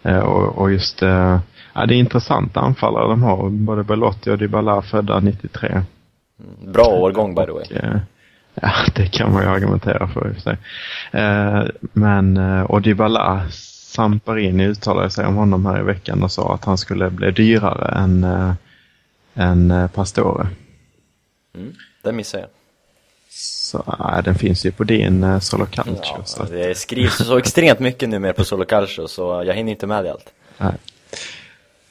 [0.02, 1.38] Eh, och, och just, eh,
[1.74, 3.50] ja, det är intressanta anfallare de har.
[3.50, 5.82] Både Belotti och Dybala födda 93.
[6.66, 7.64] Bra årgång by the way.
[7.64, 7.98] Och, eh,
[8.54, 10.56] ja, det kan man ju argumentera för i och för sig.
[11.12, 13.42] Eh, men, eh, och Dybala,
[13.98, 17.98] Samparini uttalade sig om honom här i veckan och sa att han skulle bli dyrare
[17.98, 18.52] än, eh,
[19.34, 20.48] än eh, Pastore.
[21.54, 22.48] Mm, det missar jag.
[23.30, 25.96] Så äh, den finns ju på din eh, Solo Calcio.
[26.02, 29.54] Ja, så att, det skrivs så extremt mycket nu mer på Solo Calcio så jag
[29.54, 30.32] hinner inte med det allt.
[30.58, 30.74] nej.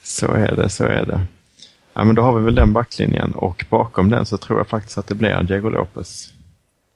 [0.04, 1.22] Så är det, så är det.
[1.94, 4.98] Ja, men då har vi väl den backlinjen och bakom den så tror jag faktiskt
[4.98, 6.34] att det blir Diego Lopez.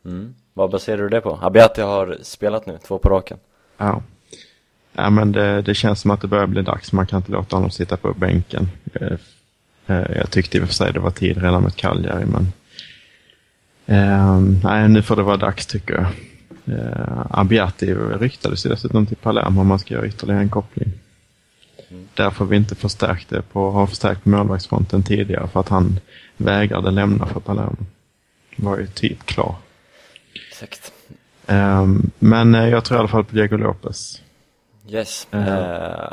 [0.06, 0.36] Mm.
[0.54, 1.40] Vad baserar du det på?
[1.42, 3.38] Abiati har spelat nu, två på raken.
[3.78, 4.02] Ja.
[4.94, 6.94] Ja, men det, det känns som att det börjar bli dags.
[6.94, 8.70] Man kan inte låta honom sitta på bänken.
[8.94, 9.18] Eh,
[9.88, 12.54] eh, Jag tyckte i och för sig det var tid redan med Cagliari, men
[13.86, 16.06] eh, nej, nu får det vara dags tycker jag.
[16.78, 20.92] Eh, Abiati ryktades ju dessutom till Palermo om man ska göra ytterligare en koppling.
[22.14, 26.00] Därför vi inte förstärkt det på, har förstärkt på målvaktsfronten tidigare för att han
[26.38, 27.78] vägrade lämna för Palermo.
[28.56, 29.56] Var ju typ klar.
[30.50, 30.92] Exakt.
[32.20, 34.22] Men jag tror i alla fall på Diego Lopez.
[34.88, 35.28] Yes.
[35.32, 35.48] Mhm.
[35.48, 36.12] Eh,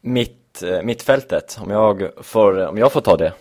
[0.00, 3.32] mitt, eh, mittfältet, om jag, får, om jag får ta det,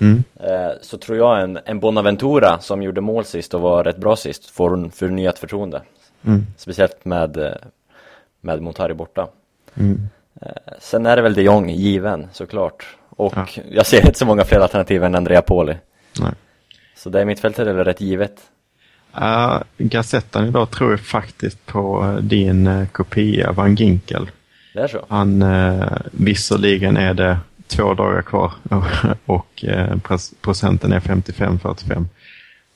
[0.00, 0.24] Mm.
[0.40, 4.16] eh, så tror jag en, en Bonaventura som gjorde mål sist och var rätt bra
[4.16, 5.82] sist får förnyat förtroende.
[6.26, 6.46] Mm.
[6.56, 7.52] Speciellt med, eh,
[8.40, 9.28] med Montari borta.
[9.74, 10.00] Mm.
[10.78, 12.96] Sen är det väl de Jong given såklart.
[13.08, 13.46] Och Ja.
[13.70, 15.76] jag ser inte så många fler alternativ än Andrea Poli.
[16.20, 16.32] Nej.
[16.96, 18.40] Så det är mittfältet är väl rätt givet.
[19.20, 24.30] Uh, Gazettan idag tror jag faktiskt på eh, din uh, kopia Van Ginkel.
[24.74, 25.04] Det är så?
[25.08, 28.52] Han, uh, visserligen är det två dagar kvar
[29.26, 32.04] och uh, procenten är 55-45.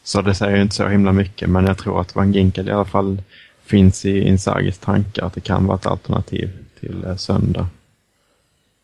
[0.04, 2.72] Så det säger ju inte så himla mycket, men jag tror att Van Ginkel i
[2.72, 3.22] alla fall
[3.64, 6.50] finns i Inzagis tankar att det kan vara ett alternativ
[6.80, 7.66] till söndag.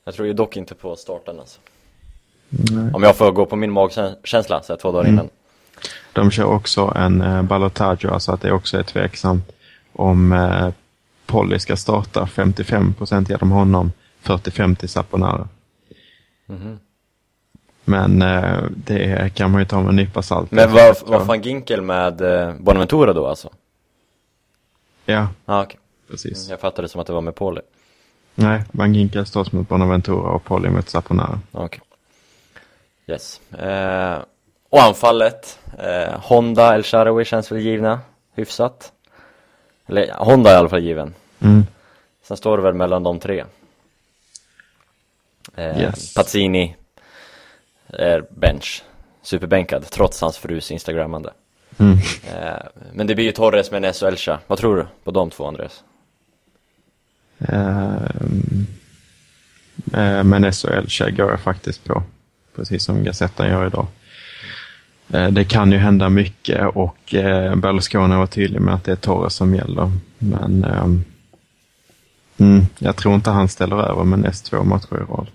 [0.05, 1.61] Jag tror ju dock inte på starten alltså.
[2.49, 2.93] Nej.
[2.95, 5.15] Om jag får gå på min magkänsla så här två dagar Mm.
[5.15, 5.29] innan.
[6.17, 9.53] De kör också en uh, ballotage, alltså att det också är tveksamt
[9.93, 10.69] om uh,
[11.27, 15.49] Polly ska starta 55 procent genom honom, 45 till Saponara.
[16.47, 16.79] Mhm.
[17.85, 20.51] Men eh, det kan man ju ta med en nypa salt.
[20.51, 23.51] Men var, var fan Ginkel med eh, Bonaventura då alltså?
[25.05, 26.49] Ja, Ja okej, precis.
[26.49, 27.61] jag fattade det som att det var med Poli.
[28.35, 31.41] Nej, Van Ginkel står mot Bonaventura och Polly mot Saponara.
[31.53, 31.81] Okej.
[33.07, 33.41] Yes.
[33.53, 34.19] Eh,
[34.71, 38.01] och anfallet, eh, Honda, El Sharawi känns väl givna,
[38.35, 38.93] hyfsat.
[39.87, 41.15] Eller Honda är i alla fall given.
[41.41, 41.67] Mm.
[42.23, 43.45] Sen står det väl mellan de tre.
[45.57, 46.15] Eh, Yes.
[46.15, 46.77] Pazzini
[47.89, 48.85] är bench,
[49.23, 51.33] superbänkad trots hans frus instagrammande.
[51.79, 51.99] Mm.
[52.35, 54.39] Eh, men det blir ju Torres med Ness och Elcha.
[54.47, 55.85] Vad tror du på de två Andreas?
[57.39, 58.67] Ehm,
[59.95, 62.03] eh, men SHL går jag faktiskt på.
[62.57, 63.87] Precis som Gazettan gör idag.
[65.13, 68.97] Eh, det kan ju hända mycket och eh, Berlusconi var tydlig med att det är
[68.97, 69.93] Torres som gäller.
[70.19, 71.05] Men ehm,
[72.37, 75.27] mm, jag tror inte han ställer över med näst två matcher i rad.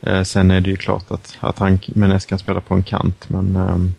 [0.00, 3.28] Eh, sen är det ju klart att, att han Menes kan spela på en kant,
[3.28, 3.94] men ehm,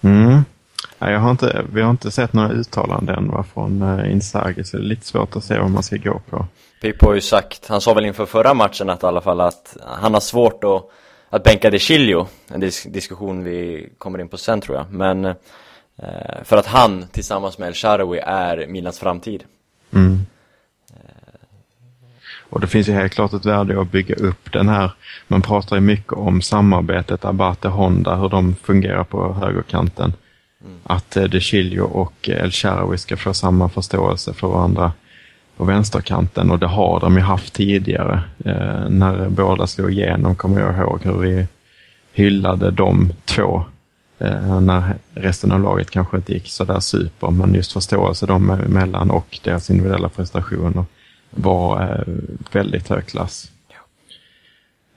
[0.00, 0.44] mm,
[0.98, 4.82] jag har inte, vi har inte sett några uttalanden än va, från Inzaghi, så det
[4.82, 6.46] är lite svårt att se vad man ska gå på.
[6.82, 9.76] Pippo har ju sagt, han sa väl inför förra matchen att i alla fall att
[9.86, 10.90] han har svårt att,
[11.30, 15.24] att bänka De Chilio, en dis diskussion vi kommer in på sen tror jag, men
[15.24, 15.34] eh,
[16.44, 19.44] för att han tillsammans med El Sharawi är Milans framtid.
[19.92, 20.18] Mm.
[22.50, 24.92] Och det finns ju helt klart ett värde i att bygga upp den här,
[25.26, 30.12] man pratar ju mycket om samarbetet Abate-Honda, hur de fungerar på högerkanten.
[30.82, 34.92] Att eh, De Chilio och eh, El Sharawi ska få samma förståelse för varandra
[35.60, 38.22] på vänsterkanten och det har de ju haft tidigare.
[38.44, 41.46] Eh, när båda slog igenom kommer jag ihåg hur vi
[42.12, 43.64] hyllade de två
[44.18, 48.50] eh, när resten av laget kanske inte gick så där super, men just förståelse dem
[48.50, 50.84] emellan och deras individuella prestationer
[51.30, 52.14] var eh,
[52.52, 53.50] väldigt hög klass.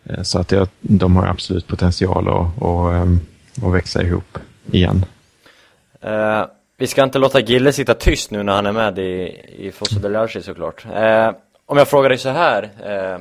[0.03, 4.37] Eh, så att jag, de har absolut potential att, att, eh, att växa ihop
[4.71, 5.05] igen.
[6.05, 9.71] Uh vi ska inte låta Gille sitta tyst nu när han är med i, i
[9.71, 10.85] Fosso Delarci såklart.
[10.85, 11.31] Eh,
[11.65, 12.63] om jag frågar dig så här.
[12.63, 13.19] Eh,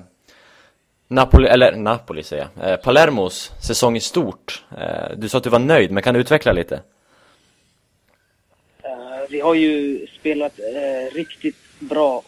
[1.08, 2.70] Napoli, eller Napoli säger jag.
[2.70, 4.64] Eh, Palermos säsong i stort.
[4.78, 6.74] Eh, du sa att du var nöjd, men kan du utveckla lite?
[8.82, 8.90] Eh,
[9.30, 12.22] vi har ju spelat eh, riktigt bra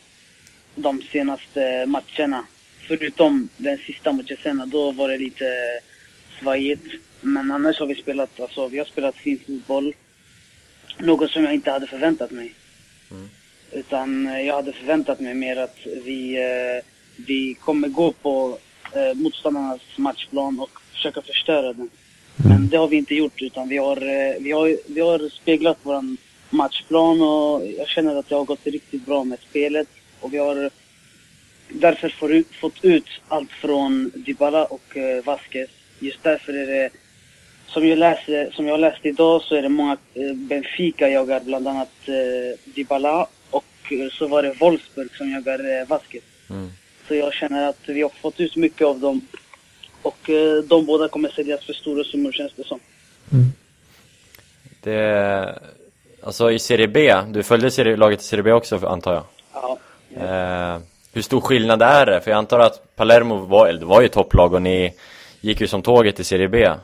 [0.75, 2.45] de senaste matcherna.
[2.89, 5.45] Förutom den sista matchen sen, då var det lite
[6.41, 6.87] svajigt.
[7.21, 9.95] Men annars har vi spelat, alltså vi har spelat fin fotboll.
[10.99, 12.55] Något som jag inte hade förväntat mig.
[13.75, 16.85] Utan eh, jag hade förväntat mig mer att vi, eh,
[17.27, 18.59] vi kommer gå på
[18.93, 21.91] eh, motståndarnas matchplan och försöka förstöra den.
[22.37, 23.97] Men det har vi inte gjort utan vi har,
[24.41, 26.17] vi har, vi har speglat våran
[26.51, 29.89] matchplan och jag känner att det har gått riktigt bra med spelet.
[30.21, 30.71] Och vi har
[31.69, 32.09] därför
[32.61, 35.71] fått ut allt från Dybala och Vasquez.
[35.99, 36.91] Just därför är det,
[37.67, 41.69] som jag läste, som jag läste idag så är det många, eh, Benfica jagar bland
[41.69, 46.23] annat eh, Dybala och eh, så var det Wolfsburg som jagar eh, Vasquez.
[47.09, 49.21] Så jag känner att vi har fått ut mycket av dem.
[50.03, 52.81] Och eh, de båda kommer säljas för stora summor känns det som.
[54.83, 55.59] Det,
[56.23, 59.25] alltså i Serie B, du följde serie, laget i Serie B också antar jag?
[59.53, 59.79] Ja.
[60.17, 60.81] Eh,
[61.13, 62.21] hur stor skillnad är det?
[62.21, 64.95] För jag antar att Palermo var, det var ju topplag och ni
[65.45, 66.65] gick ju som tåget i Serie B.
[66.65, 66.75] Eh,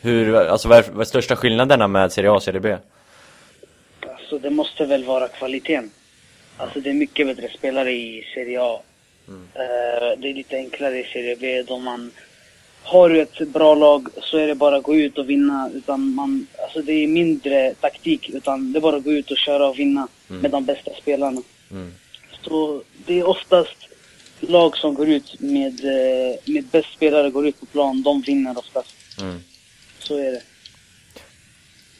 [0.00, 2.76] hur, alltså vad är, vad är största skillnaderna med Serie A och Serie B?
[4.00, 5.90] Alltså det måste väl vara kvaliteten.
[6.56, 8.80] Alltså det är mycket bättre spelare i Serie A.
[9.28, 12.10] Eh, det är lite enklare i Serie B då man
[12.82, 15.70] har du ett bra lag så är det bara att gå ut och vinna.
[15.74, 19.38] Utan man, alltså det är mindre taktik utan det är bara att gå ut och
[19.38, 21.42] köra och vinna med de bästa spelarna.
[21.70, 21.92] Mm.
[22.42, 23.76] Så det är oftast
[24.48, 28.58] lag som går ut med, eh, med bäst spelare går ut på plan, de vinner
[28.58, 28.94] oftast.
[29.20, 29.40] Mm.
[29.98, 30.42] Så är det.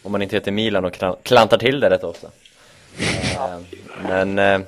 [0.03, 2.31] Om man inte heter Milan och klan- klantar till det rätt ofta.
[3.35, 3.59] Eh,
[4.09, 4.61] men eh,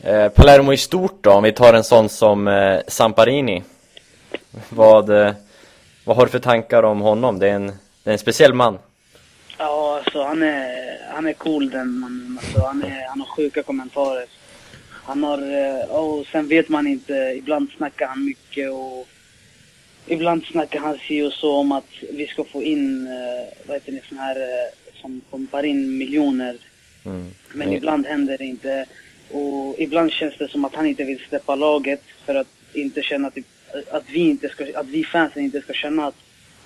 [0.00, 3.62] eh, Palermo i stort då, om vi tar en sån som eh, Samparini.
[4.68, 5.32] Vad, eh,
[6.04, 7.38] vad har du för tankar om honom?
[7.38, 7.66] Det är en,
[8.02, 8.78] det är en speciell man.
[9.58, 12.38] Ja, alltså han är, han är cool den mannen.
[12.42, 14.26] Alltså, han, är, han har sjuka kommentarer.
[15.10, 19.08] Han har, eh, och sen vet man inte, ibland snackar han mycket och
[20.06, 23.92] ibland snackar han si och så om att vi ska få in, eh, vad heter
[23.92, 26.56] det, sån här eh, som pumpar in miljoner.
[27.04, 27.30] Mm.
[27.52, 27.76] Men Mm.
[27.76, 28.86] ibland händer det inte.
[29.30, 33.28] Och ibland känns det som att han inte vill släppa laget för att inte känna
[33.28, 33.38] att,
[33.90, 36.16] att vi inte ska, att vi fansen inte ska känna att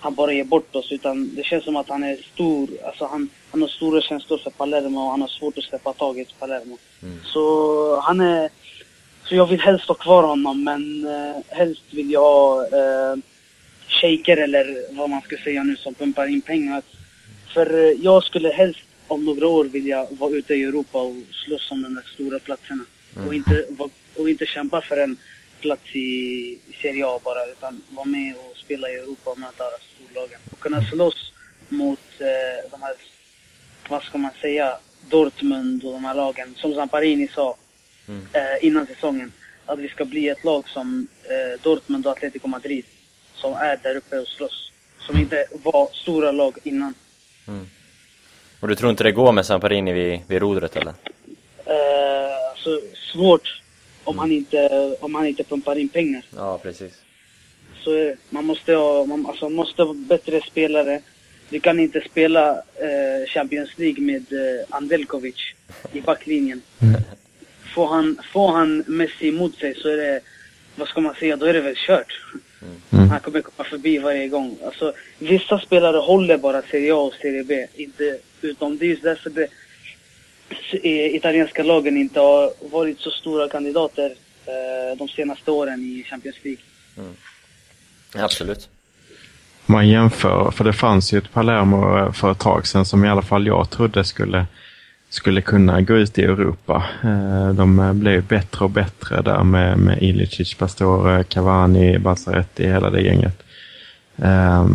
[0.04, 0.92] han bara ger bort oss.
[0.92, 4.50] Utan det känns som att han är stor, alltså han, han har stora känslor för
[4.50, 6.78] Palermo och han har svårt att släppa taget för Palermo.
[7.24, 7.44] Så
[8.00, 8.50] han är,
[9.24, 13.16] så jag vill helst ha kvar honom men eh, helst vill jag ha eh,
[13.88, 16.82] shejker eller vad man ska säga nu som pumpar in pengar.
[17.54, 21.70] För eh, jag skulle helst om några år vilja vara ute i Europa och slåss
[21.70, 22.84] om de där stora platserna.
[23.26, 23.64] Och, inte,
[24.16, 25.16] och inte kämpa för en
[25.64, 30.40] plats i, Serie A bara, utan vara med och spela i Europa och möta storlagen.
[30.53, 31.33] Och kunna slåss
[31.68, 32.94] mot eh, de här,
[33.88, 34.79] vad ska man säga,
[35.11, 36.55] Dortmund och de här lagen.
[36.57, 37.57] Som Zamparini sa
[38.09, 39.33] eh, innan säsongen.
[39.66, 42.85] Att vi ska bli ett lag som eh, Dortmund och Atletico Madrid.
[43.35, 44.72] Som är där uppe och slåss.
[44.98, 46.94] Som inte var stora lag innan.
[48.61, 50.94] Och du tror inte det går med Samparini vid, vid rodret eller?
[51.64, 52.81] Eh, alltså,
[53.12, 53.63] svårt
[54.04, 54.68] om, han inte,
[55.00, 56.24] om han inte pumpar in pengar.
[56.36, 56.92] Ja, precis.
[57.84, 58.16] Så är det.
[58.30, 61.00] man måste ha, man, alltså, man måste ha bättre spelare.
[61.48, 65.36] Du kan inte spela eh, Champions League med eh, Andelkovic
[65.92, 66.62] i backlinjen.
[67.74, 70.20] Får, han, får han Messi emot sig så är det,
[70.76, 72.12] vad ska man säga, då är det väl kört.
[72.90, 74.58] Han kommer komma förbi varje gång.
[74.64, 77.66] Alltså, vissa spelare håller bara Serie A och Serie B.
[77.74, 79.48] Inte utom det är just därför det
[80.83, 84.14] italienska lagen inte har varit så stora kandidater
[84.46, 86.62] eh, de senaste åren i Champions League.
[88.14, 88.68] Absolut.
[89.66, 93.04] Om man jämför, för det fanns ju ett Palermo eh, för ett tag sedan som
[93.04, 94.46] i alla fall jag trodde skulle,
[95.09, 96.85] skulle kunna gå ut i Europa.
[97.04, 102.90] Eh, De eh, blev bättre och bättre där med, med Ilicic, Pastore, Cavani, Balzaretti, hela
[102.90, 103.42] det gänget.
[104.16, 104.66] Eh,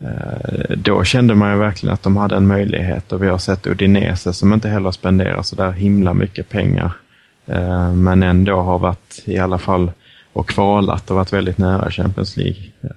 [0.00, 3.66] Eh, då kände man ju verkligen att de hade en möjlighet och vi har sett
[3.66, 6.92] Udinese som inte heller spenderar så där himla mycket pengar.
[7.46, 9.90] Eh, men ändå har varit i alla fall
[10.32, 12.62] och kvalat och varit väldigt nära Champions League.
[12.82, 12.90] Eh,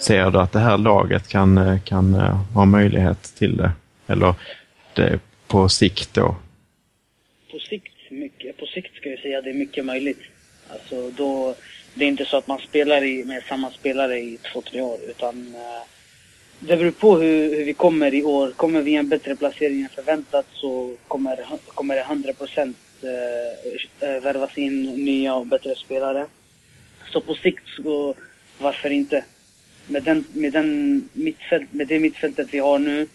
[0.00, 2.14] ser du att det här laget kan, kan
[2.54, 3.72] ha möjlighet till det?
[4.06, 4.34] Eller
[4.94, 6.36] det, på sikt då?
[7.50, 10.20] På sikt, mycket, på sikt ska jag säga det är mycket möjligt.
[10.68, 11.54] Alltså då,
[11.94, 14.98] det är inte så att man spelar i, med samma spelare i två, tre år
[15.08, 15.82] utan eh,
[16.60, 18.50] det beror på hur, hur vi kommer i år.
[18.50, 24.22] Kommer vi en bättre placering än förväntat så kommer, kommer det 100 procent eh, eh,
[24.22, 26.26] värvas in nya och bättre spelare.
[27.12, 28.14] Så på sikt så
[28.58, 29.24] varför inte?
[29.86, 33.06] Med, den, med, den mittfält, med det mittfältet vi har nu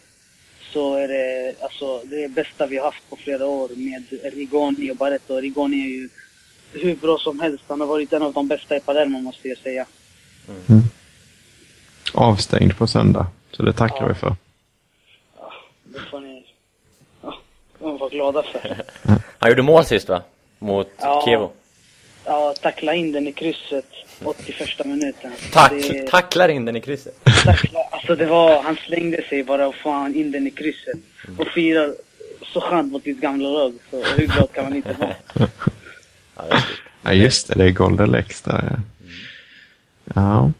[0.73, 4.95] så är det alltså det bästa vi har haft på flera år med Rigoni och
[4.95, 5.35] Barretto.
[5.35, 6.09] Rigoni är ju
[6.73, 7.63] hur bra som helst.
[7.67, 9.85] Han har varit en av de bästa i Palermo måste jag säga.
[12.13, 13.27] Avstängd på söndag.
[13.51, 14.07] Så det tackar Ja.
[14.07, 14.35] vi för.
[15.83, 16.45] Det får ni
[17.21, 17.33] ja,
[17.79, 18.75] vara glada för.
[19.39, 20.21] Han gjorde mål sist va?
[20.59, 21.21] Mot Ja.
[21.25, 21.51] Kevo.
[22.25, 23.85] Ja, tackla in den i krysset
[24.23, 25.31] 81 minuten.
[25.53, 27.23] Tack, Det- tacklar in den i krysset.
[27.45, 30.97] tackla, alltså det var, han slängde sig bara och fan in den i krysset.
[31.39, 31.95] Och firar
[32.53, 33.73] så skönt mot ditt gamla lag.
[33.91, 35.15] Så hur glad kan man inte vara?
[36.49, 36.63] Ja, det är.
[37.03, 37.55] Ja, just det.
[37.55, 38.63] Det är Golden Lex där.
[38.71, 38.77] ja.
[40.15, 40.51] Ja.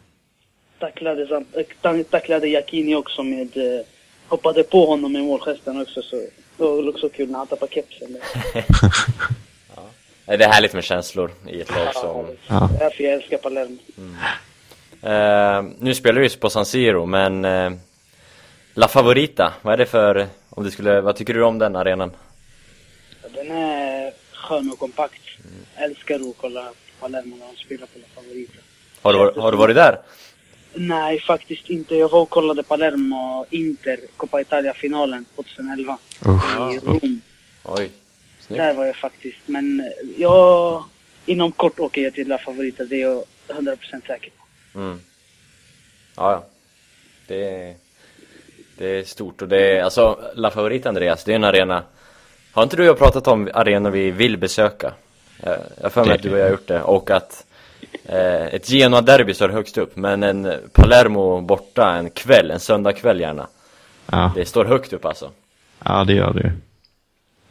[0.78, 1.44] tacklade,
[1.82, 3.56] ta- tacklade Yakini också med...
[3.56, 3.84] Eh,
[4.28, 6.16] hoppade på honom med målgesten också så
[6.56, 8.16] det var också kul när han tappade kepsen.
[8.54, 8.64] Nej,
[10.38, 12.26] Det är härligt med känslor i ett lag som...
[12.48, 12.70] Ja.
[12.78, 13.76] Därför jag älskar Palermo.
[15.02, 17.72] Eh, nu spelar vi ju på San Siro, men eh,
[18.74, 22.10] La Favorita, vad är det för, om du skulle, vad tycker du om den arenan?
[23.34, 24.12] Den är
[24.42, 25.22] skön och kompakt.
[25.74, 28.58] Jag älskar att kolla Palermo när de spelar på La Favorita.
[29.02, 29.98] Har du, har du varit där?
[30.74, 31.94] Nej, faktiskt inte.
[31.94, 36.74] Jag var och kollade Palermo Inter Coppa Italia-finalen 2011 Usch.
[36.74, 37.20] i Rom.
[37.64, 37.90] Oj,
[38.40, 38.58] snyggt.
[38.58, 39.38] Där var jag faktiskt.
[39.46, 39.86] Men eh,
[40.20, 40.84] jag...
[41.26, 44.78] Inom kort åker jag till La Favorita, det är jag 100% säker på.
[44.78, 45.00] Mm.
[46.16, 46.46] Ja, ja.
[47.26, 47.74] Det är,
[48.78, 51.82] det är stort och det är, alltså La Favorita Andreas, det är en arena
[52.52, 54.92] Har inte du och jag pratat om arenor vi vill besöka?
[55.42, 57.44] Eh, Jag har för mig att du och jag har gjort det och att
[58.04, 63.46] eh, ett Genoa-derby står högst upp men en Palermo borta en kväll, en söndagkväll gärna
[64.10, 65.30] Ja, Det står högt upp alltså
[65.84, 66.50] ja, det gör det ju.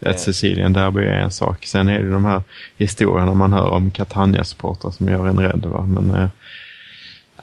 [0.10, 1.66] Ett Sicilien derby är en sak.
[1.66, 2.44] Sen är det de här
[2.78, 5.66] historierna man hör om Catania-supportrar som gör en rädd.
[5.66, 5.82] Va?
[5.82, 6.30] Men eh,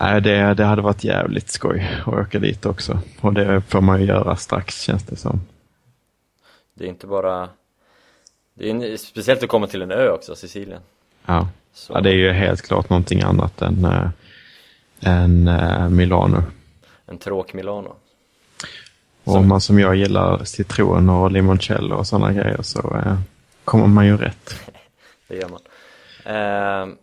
[0.01, 2.99] nej, det, det hade varit jävligt skoj att åka dit också.
[3.21, 5.41] Och det får man ju göra strax känns det som.
[6.79, 7.49] Det är inte bara
[8.55, 10.81] Det är speciellt att komma till en ö också, Sicilien
[11.27, 11.49] Ja.
[11.89, 14.09] Ja, det är ju helt klart någonting annat än, äh,
[15.01, 16.43] än äh, Milano.
[17.07, 17.95] En tråk Milano
[19.25, 23.19] Och om man som jag gillar citron och limoncello och sådana grejer så eh,
[23.65, 24.55] kommer man ju rätt.
[25.29, 25.61] Det gör man.
[26.25, 26.95] Eh,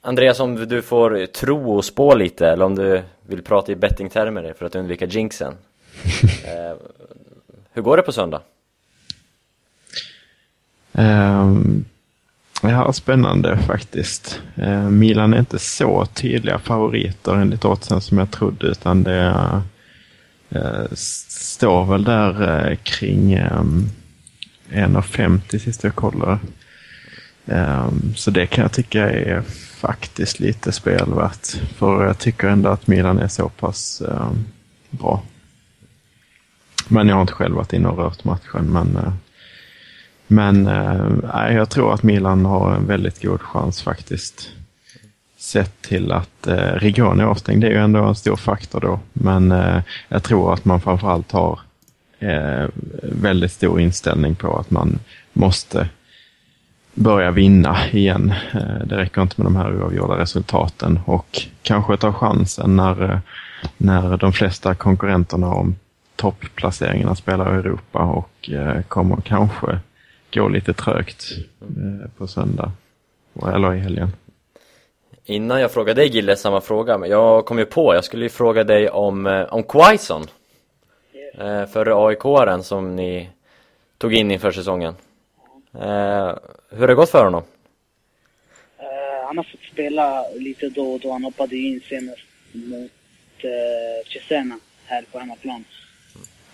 [0.00, 4.54] Andreas, om du får tro och spå lite, eller om du vill prata i bettingtermer
[4.58, 5.54] för att undvika jinxen.
[6.44, 6.76] Eh,
[7.72, 8.42] hur går det på söndag?
[10.92, 11.84] Um,
[12.62, 14.40] ja, spännande faktiskt.
[14.58, 19.34] Uh, Milan är inte så tydliga favoriter enligt oddsen som jag trodde utan det
[20.56, 23.88] uh, står väl där uh, kring ehm,
[24.72, 26.38] um, 1,50 sist jag kollade.
[27.44, 29.42] Um, så det kan jag tycka är
[29.80, 31.46] faktiskt lite spelvärt.
[31.76, 34.02] För jag tycker ändå att Milan är så pass
[34.90, 35.22] bra.
[36.92, 38.72] Men jag har inte själv varit inne och rört matchen.
[38.72, 39.12] Men, eh,
[40.30, 44.50] men eh, jag tror att Milan har en väldigt god chans faktiskt.
[45.38, 49.00] Sett till att eh, Rigoni är avstängd, det är ju ändå en stor faktor då.
[49.12, 51.60] Men eh, jag tror att man framförallt har
[52.18, 52.68] eh,
[53.02, 54.98] väldigt stor inställning på att man
[55.32, 55.88] måste
[56.94, 58.34] börja vinna igen.
[58.52, 63.18] Eh, det räcker inte med de här oavgjorda resultaten och kanske ta chansen när, eh,
[63.76, 65.76] när de flesta konkurrenterna om
[66.16, 69.78] toppplaceringarna spelar i Europa och eh, kommer kanske
[70.34, 71.24] gå lite trögt
[71.60, 72.72] eh, på söndag.
[73.54, 74.08] Eller i helgen.
[75.24, 78.28] Innan jag frågar dig Gille samma fråga, men jag kom ju på, jag skulle ju
[78.28, 80.26] fråga dig om, eh, om Quaison
[81.38, 83.30] eh, Förre AIK-aren som ni
[83.98, 84.94] tog in inför säsongen
[85.74, 86.34] eh,
[86.70, 87.42] Hur har det gått för honom?
[88.78, 91.12] Eh, han har fått spela lite då och då.
[91.12, 92.22] Han hoppade in senast
[92.52, 92.90] mot
[93.44, 95.64] uh, Cesena här på hemmaplan.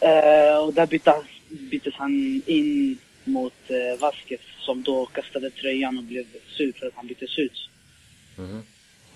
[0.01, 1.15] Eh, och där bytte,
[1.49, 6.25] byttes han in mot uh, Vasquez som då kastade tröjan och blev
[6.57, 7.69] sur för att han byttes ut.
[8.37, 8.63] Mhm.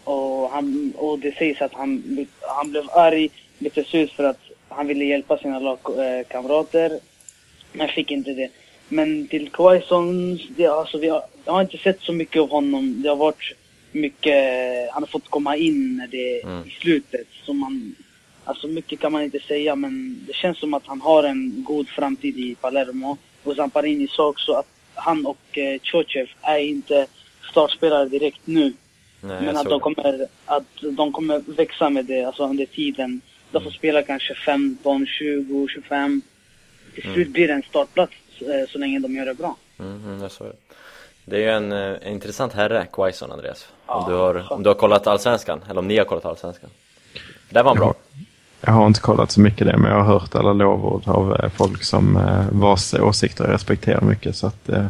[0.05, 4.87] Och, han, och det sägs att han, han blev arg, byttes ut för att han
[4.87, 7.01] ville hjälpa sina lagkamrater.
[7.73, 8.51] Men fick inte det.
[8.89, 10.39] Men till Quaison,
[10.71, 13.03] alltså, vi har, jag har inte sett så mycket av honom.
[13.03, 13.53] Det har varit
[13.93, 14.35] mycket,
[14.91, 16.69] han har fått komma in när det Mm.
[16.69, 17.27] i slutet.
[17.45, 17.95] Så man,
[18.45, 21.89] alltså mycket kan man inte säga men det känns som att han har en god
[21.89, 23.17] framtid i Palermo.
[23.45, 27.07] Och Zamparini sa också att han och eh, Chochev är inte
[27.51, 28.73] startspelare direkt nu.
[29.21, 29.81] Nej, Men att de, det.
[29.81, 33.21] kommer, att de kommer växa med det alltså under tiden.
[33.51, 36.23] De får spela kanske 15, 20, 25.
[36.95, 39.57] Till slut blir det en startplats eh, så länge de gör det bra.
[39.79, 40.57] Mm, mm, jag såg det.
[41.25, 43.69] Det är ju en, eh, en intressant herre, Quaison Andreas.
[43.87, 46.71] Om, Ja, du har, om du har kollat Allsvenskan, eller om ni har kollat Allsvenskan.
[47.51, 47.95] Där var han bra.
[48.61, 51.51] Jag har inte kollat så mycket det, men jag har hört alla lovord av eh,
[51.51, 54.37] folk som eh, vars åsikter jag respekterar mycket.
[54.37, 54.87] Så att, eh,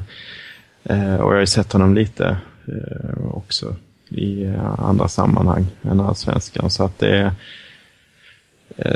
[0.85, 2.37] eh och jag har ju sett honom lite
[2.69, 3.75] eh, också
[4.09, 6.71] i eh, andra sammanhang än allsvenskan.
[6.71, 7.33] Så att det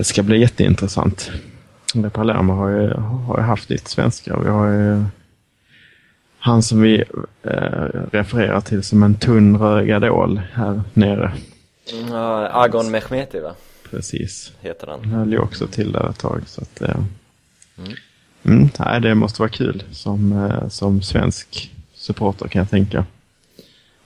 [0.02, 1.30] ska bli jätteintressant.
[2.12, 4.40] Palermo har ju, har ju haft lite svenskar.
[4.44, 5.04] Vi har ju
[6.38, 7.04] han som vi
[8.10, 11.32] refererar till som en tunn rögadol här nere.
[11.92, 12.14] Mm,
[12.52, 13.52] Agon Mehmeti va,
[13.94, 14.52] Precis.
[14.60, 14.86] heter.
[14.86, 16.42] Han höll ju också till där ett tag.
[16.46, 16.96] Så att, eh,
[18.44, 23.06] mm, nej, det måste vara kul som, eh, som svensk supporter kan jag tänka.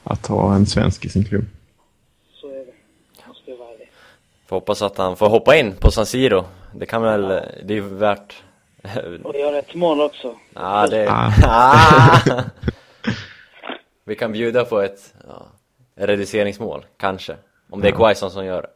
[0.05, 1.45] Att ha en svensk i sin klubb.
[2.41, 2.72] Så är det.
[3.28, 3.86] Måste vara det.
[4.47, 6.45] Får hoppas att han får hoppa in på San Siro.
[6.74, 7.28] Det kan väl,
[7.64, 8.43] det är ju värt...
[9.24, 10.34] Och göra ett mål också.
[10.55, 11.11] Ja, det...
[11.11, 11.32] Ah.
[11.45, 12.43] Ah.
[14.05, 15.47] Vi kan bjuda på ett ja,
[15.95, 17.36] reduceringsmål, kanske.
[17.70, 18.68] Om det är Quaison som gör det.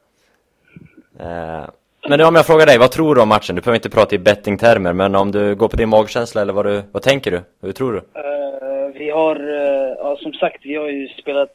[1.21, 1.65] Eh,
[2.09, 3.57] men nu om jag frågar dig, vad tror du om matchen?
[3.57, 6.67] Du behöver inte prata i bettingtermer, men om du går på din magkänsla eller vad,
[6.67, 7.41] du, vad tänker du?
[7.61, 7.99] Hur tror du?
[7.99, 11.55] Eh, vi har, eh, ja, som sagt, vi har ju spelat,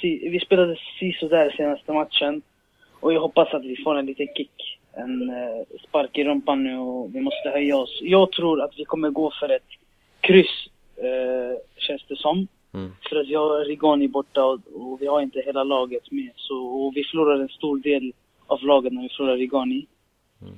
[0.00, 2.42] si, vi spelade sisådär senaste matchen.
[3.00, 6.78] Och jag hoppas att vi får en liten kick, en eh, spark i rumpan nu
[6.78, 7.98] och vi måste höja oss.
[8.02, 9.68] Jag tror att vi kommer gå för ett
[10.20, 10.68] kryss,
[11.76, 12.48] känns det som.
[12.74, 12.92] Mm.
[13.08, 16.30] För att vi har Rigoni borta och, och vi har inte hela laget med.
[16.36, 18.12] Så, och vi förlorar en stor del
[18.48, 19.86] av laget när vi förlorar Rigoni.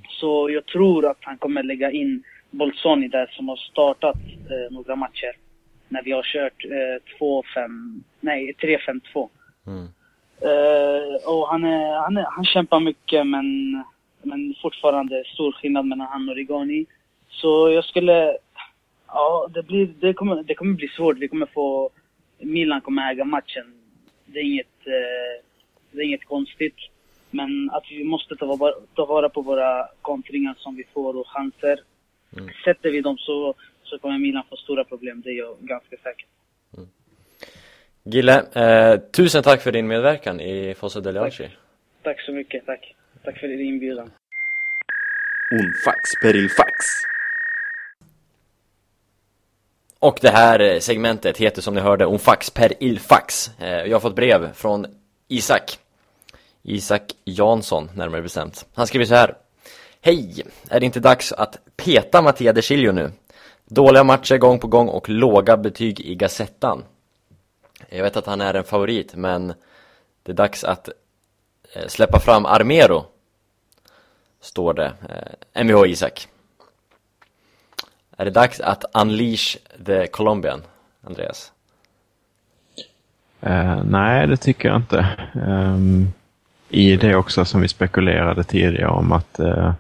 [0.09, 4.17] Så jag tror att han kommer lägga in Bolzoni där som har startat
[4.51, 5.37] eh, några matcher.
[5.89, 9.29] När vi har kört eh, 2-5, nej 3-5-2.
[9.67, 9.89] Mm.
[10.41, 13.83] Eh, och han, är, han, är, han kämpar mycket men,
[14.23, 16.87] men fortfarande stor skillnad mellan han och Rigoni.
[17.29, 18.37] Så jag skulle,
[19.07, 21.19] ja det, blir, det, kommer, det kommer bli svårt.
[21.19, 21.91] Vi kommer få,
[22.39, 23.75] Milan kommer äga matchen.
[24.27, 25.45] Det är inget, eh,
[25.91, 26.77] det är inget konstigt.
[27.31, 31.27] Men att vi måste ta, vara- ta vara på våra kontringar som vi får och
[31.29, 31.81] chanser.
[32.65, 36.27] Sätter vi dem så, så kommer Milan få stora problem, det är jag ganska säker.
[38.05, 41.49] Gille, eh, tusen tack för din medverkan i Fossa Deliaci.
[42.03, 42.95] Tack så mycket, tack.
[43.25, 44.11] Tack för din inbjudan.
[45.53, 46.75] Un fax per fax.
[49.99, 53.49] Och det här eh, segmentet heter som ni hörde Onfax per ilfax.
[53.61, 54.87] Eh, Jag har fått brev från
[55.29, 55.79] Isak.
[56.63, 58.67] Isak Jansson, närmare bestämt.
[58.75, 59.35] Han skriver så här.
[60.01, 60.43] Hej!
[60.69, 63.13] Är det inte dags att peta Mattia De Chilio nu?
[63.65, 66.85] Dåliga matcher gång på gång och låga betyg i Gazettan.
[67.89, 69.55] Jag vet att han är en favorit, men
[70.23, 70.89] det är dags att
[71.73, 73.05] eh, släppa fram Armero.
[74.41, 74.93] Står det.
[75.09, 76.29] Eh, Mvh Isak.
[78.17, 79.57] Är det dags att unleash
[79.87, 80.63] the Colombian,
[81.05, 81.53] Andreas?
[83.41, 85.29] Eh, nej, det tycker jag inte.
[85.35, 86.13] Um,
[86.71, 89.73] i det också som vi spekulerade tidigare om att, eh,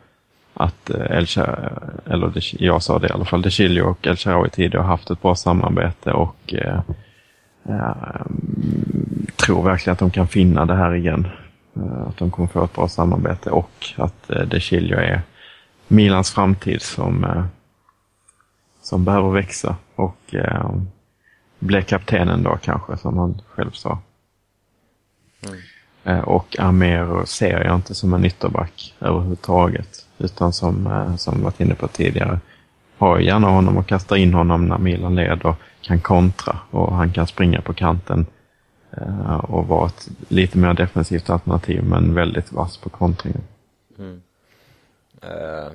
[0.54, 1.26] att eh, El
[2.06, 5.10] eller jag sa det i alla fall, De Chilio och El Shaarawy tidigare har haft
[5.10, 6.80] ett bra samarbete och eh,
[7.68, 8.26] eh,
[9.36, 11.28] tror verkligen att de kan finna det här igen.
[11.76, 15.22] Eh, att de kommer få ett bra samarbete och att eh, De Chilio är
[15.88, 17.44] Milans framtid som, eh,
[18.82, 20.74] som behöver växa och eh,
[21.58, 23.98] bli kaptenen då kanske, som han själv sa.
[25.46, 25.60] Mm.
[26.24, 30.06] Och Armero ser jag inte som en ytterback överhuvudtaget.
[30.18, 32.40] Utan som, eh, som varit inne på tidigare,
[32.98, 37.26] har gärna honom och kastar in honom när Milan leder, kan kontra och han kan
[37.26, 38.26] springa på kanten
[38.96, 43.42] eh, och vara ett lite mer defensivt alternativ men väldigt vass på kontringen.
[45.22, 45.72] Eh,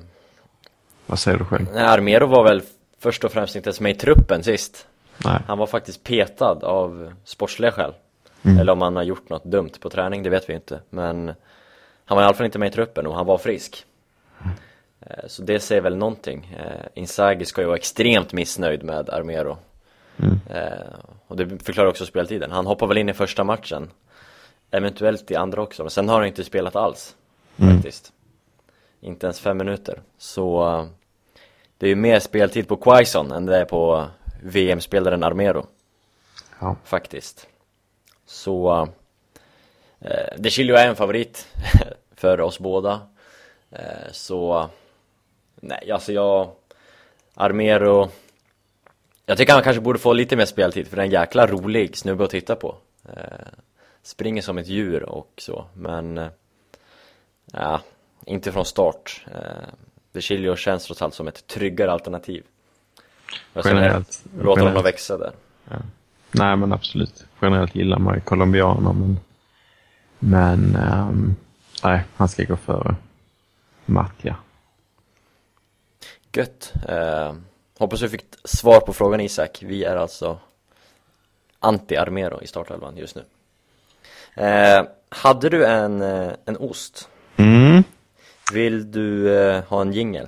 [1.06, 1.66] Vad säger du själv?
[1.74, 2.62] nej, Armero var väl
[2.98, 4.86] först och främst inte ens med i truppen sist.
[5.24, 5.40] Nej.
[5.46, 7.92] Han var faktiskt petad av sportsliga skäl.
[8.60, 10.80] Eller om han har gjort något dumt på träning, det vet vi inte.
[10.90, 11.32] Men
[12.04, 13.84] han var i alla fall inte med i truppen och han var frisk.
[15.00, 16.56] Eh, Så det säger väl någonting.
[16.58, 19.58] Eh, Inzaghi ska ju vara extremt missnöjd med Armero.
[20.50, 20.94] Eh,
[21.26, 22.50] Och det förklarar också speltiden.
[22.50, 23.90] Han hoppar väl in i första matchen.
[24.70, 27.16] Eventuellt i andra också, men sen har han inte spelat alls.
[27.74, 28.12] Faktiskt.
[29.00, 30.00] Inte ens fem minuter.
[30.18, 30.88] Så
[31.78, 34.06] det är ju mer speltid på Quaison än det är på
[34.42, 35.66] VM-spelaren Armero.
[36.60, 36.76] Ja.
[36.84, 37.46] Faktiskt.
[38.26, 38.88] Så
[40.00, 41.46] eh, De Chilio är en favorit
[42.14, 43.00] för oss båda.
[43.70, 44.68] Eh, så
[45.54, 46.50] nej, alltså jag
[47.34, 48.10] Armero
[49.26, 51.96] Jag tycker han kanske borde få lite mer speltid för det är en jäkla rolig
[51.96, 52.76] snubbe att titta på.
[53.08, 53.48] Eh,
[54.02, 56.28] springer som ett djur och så, men eh,
[57.52, 57.80] ja,
[58.24, 59.26] inte från start.
[59.34, 59.68] Eh,
[60.12, 62.44] De Chilio känns trots allt som ett tryggare alternativ.
[63.64, 64.24] Generellt.
[64.40, 65.32] Låter honom växa där.
[66.32, 67.26] Nej, men absolut.
[67.42, 69.18] Generellt gillar man ju colombianer, men,
[70.18, 71.34] men ehm,
[71.84, 72.94] nej, han ska gå före
[73.86, 74.36] Mattia.
[76.32, 76.72] Gött.
[76.88, 77.34] Eh,
[77.78, 79.62] hoppas du fick svar på frågan Isak.
[79.62, 80.38] Vi är alltså
[81.60, 83.24] anti-Armero i startelvan just nu.
[84.44, 87.08] Eh, hade du en, eh, en ost?
[87.36, 87.84] Mm,
[88.52, 90.26] Vill du eh, ha en jingel?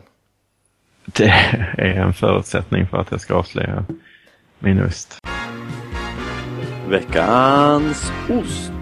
[1.05, 1.25] det
[1.79, 3.85] är en förutsättning för att jag ska avslöja
[4.59, 5.19] min ost.
[6.89, 8.73] Veckans ost.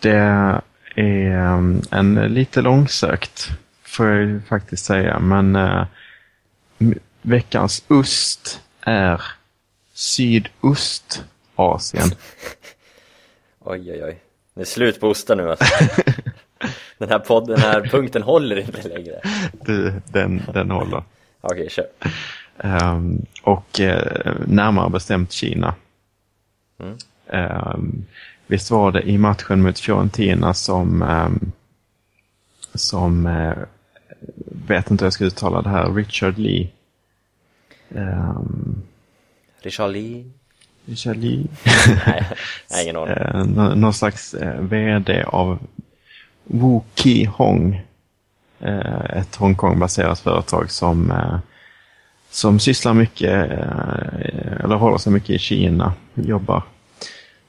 [0.00, 0.62] Det är
[0.96, 3.48] ehm, en lite långsökt,
[3.82, 5.86] får jag ju faktiskt säga, men eh,
[7.22, 9.22] veckans ost är
[9.92, 11.22] Sydostasien.
[13.64, 14.18] Oj, oj, oj.
[14.54, 15.64] Det är slut på ostar nu alltså.
[16.98, 19.20] Den här podden, den här punkten håller inte längre.
[19.52, 21.02] Du, den, den håller.
[21.40, 21.86] Okej, kör.
[22.58, 25.74] Ehm, och eh, närmare bestämt Kina.
[26.80, 26.96] Mm.
[27.28, 28.04] Ehm,
[28.46, 31.52] visst var det i matchen mot Fiorentina som, ehm,
[32.74, 33.54] som eh,
[34.66, 36.68] vet inte hur jag ska uttala det här, Richard Lee.
[39.62, 40.24] Richard Lee?
[40.86, 41.46] Richard Lee?
[42.70, 43.14] Nej, ingen aning.
[43.16, 45.58] Eh, nå- någon slags VD av
[46.44, 47.82] Wu Ki Hong.
[49.08, 51.12] Ett Hongkong-baserat företag som,
[52.32, 56.62] som sysslar mycket, eh, eller håller sig mycket i Kina, jobbar.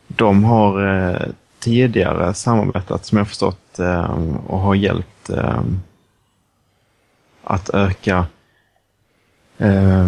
[0.08, 1.22] De har eh,
[1.60, 5.30] tidigare samarbetat, som jag förstått, eh, och har hjälpt
[7.44, 8.26] att öka
[9.58, 10.08] eh,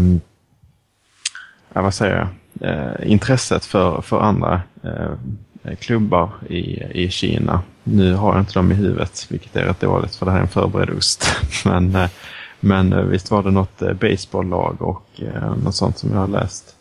[1.70, 5.12] vad säger jag, eh, intresset för, för andra eh,
[5.80, 7.62] klubbar i, i Kina.
[7.84, 10.44] Nu har jag inte dem i huvudet, vilket är rätt dåligt för det här är
[10.44, 11.36] en förberedd ost.
[11.66, 12.10] men, eh,
[12.66, 16.28] men eh, visst var det något eh, baseballlag och eh, något sånt som jag har
[16.28, 16.76] läst.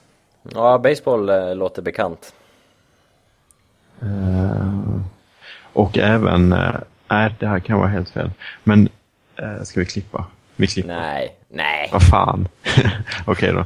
[0.54, 2.34] Ja, baseball eh, låter bekant.
[4.02, 5.00] Eh,
[5.72, 6.74] och även, eh,
[7.08, 8.30] nej det här kan vara helt fel,
[8.62, 8.88] men
[9.36, 10.26] eh, ska vi klippa?
[10.56, 10.88] Vi klipper.
[10.88, 11.88] Nej, nej.
[11.92, 12.48] Vad fan.
[13.24, 13.64] Okej då.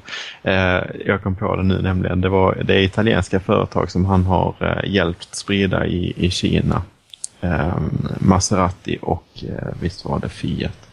[0.50, 2.20] Eh, jag kom på det nu nämligen.
[2.20, 6.82] Det, var, det är italienska företag som han har hjälpt sprida i, i Kina.
[8.18, 9.44] Maserati och
[9.80, 10.87] visst var det Fiat.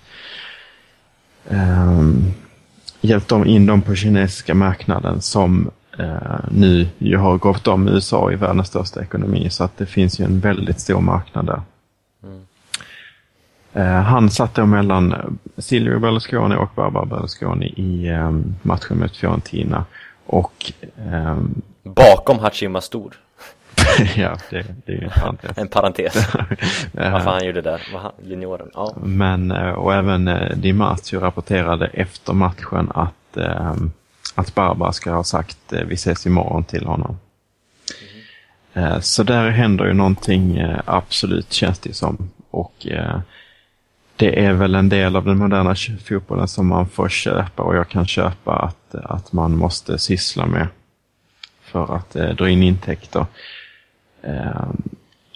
[1.50, 2.02] Eh,
[3.02, 8.32] hjälpt dem in dem på kinesiska marknaden som eh, nu ju har gått om USA
[8.32, 9.50] i världens största ekonomi.
[9.50, 11.62] Så att det finns ju en väldigt stor marknad där.
[13.74, 18.32] Eh, han satt då mellan Silvio Berlusconi och Barbara Berlusconi i eh,
[18.62, 19.86] matchen mot Fiorentina.
[20.26, 20.72] Och
[21.10, 23.14] ehm, Bakom Hachima Stor.
[24.16, 25.58] ja, det, det är ju en parentes.
[25.58, 26.14] En parentes.
[26.92, 28.70] Varför han gjorde det där, Vad han- junioren.
[28.74, 28.96] Ja.
[29.04, 33.92] Men, eh, och även eh, Di Marzio rapporterade efter matchen att, ehm,
[34.36, 37.18] att Barbara ska ha sagt eh, vi ses imorgon till honom.
[38.74, 42.30] Eh, Så där händer ju någonting absolut känns det som.
[42.52, 42.88] Och
[44.16, 45.76] det är väl en del av den moderna
[46.06, 50.68] fotbollen som man får köpa och jag kan köpa att, att man måste syssla med
[51.64, 53.26] för att eh, dra in intäkter.
[54.26, 54.70] Eh,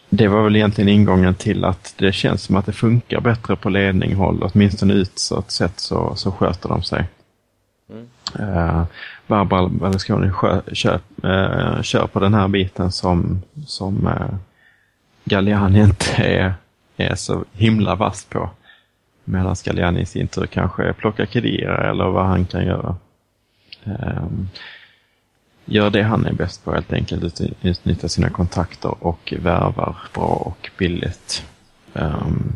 [0.10, 3.70] det var väl egentligen ingången till att det känns som att det funkar bättre på
[3.70, 4.44] ledninghåll.
[4.44, 7.08] Åtminstone utåt sett så, så sköter de sig.
[8.40, 8.84] Eh,
[9.28, 10.32] Barbara Berlusconi
[10.74, 14.36] kör, eh, kör på den här biten som, som eh,
[15.26, 16.54] Galliani inte är,
[16.98, 18.50] är så himla vass på.
[19.24, 22.96] Medan Galliani i sin tur kanske plockar krediter eller vad han kan göra.
[23.84, 24.50] Ehm,
[25.70, 30.26] gör det han är bäst på helt enkelt, utnyttjar utnyttja sina kontakter och värvar bra
[30.26, 31.46] och billigt.
[31.94, 32.56] Um,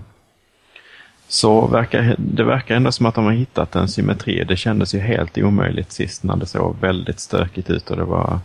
[1.28, 4.44] så verkar, det verkar ändå som att de har hittat en symmetri.
[4.44, 8.40] Det kändes ju helt omöjligt sist när det såg väldigt stökigt ut och det var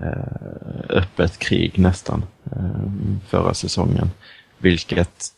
[0.00, 0.48] eh,
[0.88, 2.92] öppet krig nästan eh,
[3.28, 4.10] förra säsongen.
[4.58, 5.28] Vilket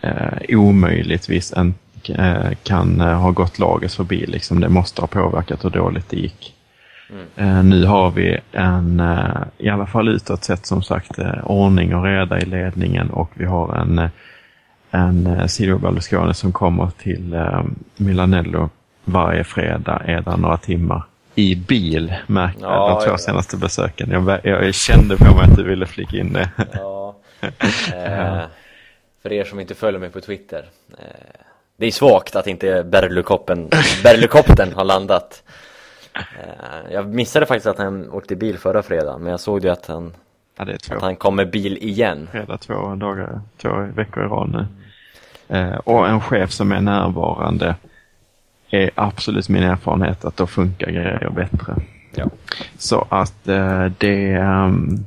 [0.00, 1.74] eh, omöjligtvis en,
[2.08, 4.26] eh, kan eh, ha gått laget förbi.
[4.26, 4.60] Liksom.
[4.60, 6.54] Det måste ha påverkat hur dåligt det gick.
[7.36, 11.94] Eh, nu har vi en, eh, i alla fall utåt sett som sagt, eh, ordning
[11.94, 14.08] och reda i ledningen och vi har en,
[14.90, 17.36] en Silvio Berlusconi som kommer till
[17.96, 18.70] Milanello
[19.04, 21.02] varje fredag, är där några timmar.
[21.34, 23.18] I bil, märkte Ja, de två ja.
[23.18, 24.10] senaste besöken.
[24.10, 26.50] Jag, jag kände på mig att du ville flika in det.
[26.72, 27.16] Ja.
[27.94, 28.42] Eh,
[29.22, 30.64] för er som inte följer mig på Twitter.
[30.98, 31.04] Eh,
[31.76, 33.68] det är svagt att inte Berlukoppen,
[34.02, 35.42] Berlukopten har landat.
[36.16, 39.86] Eh, jag missade faktiskt att han åkte bil förra fredagen, men jag såg ju att
[39.86, 40.12] han,
[40.58, 40.94] Ja, det är två.
[40.94, 42.28] att han kom med bil igen.
[42.32, 44.66] fredag två dagar, två veckor i rad nu.
[45.56, 47.74] Eh, och en chef som är närvarande
[48.70, 51.76] är absolut min erfarenhet att då funkar grejer bättre.
[52.14, 52.26] Ja.
[52.78, 55.04] Så att eh, det ehm,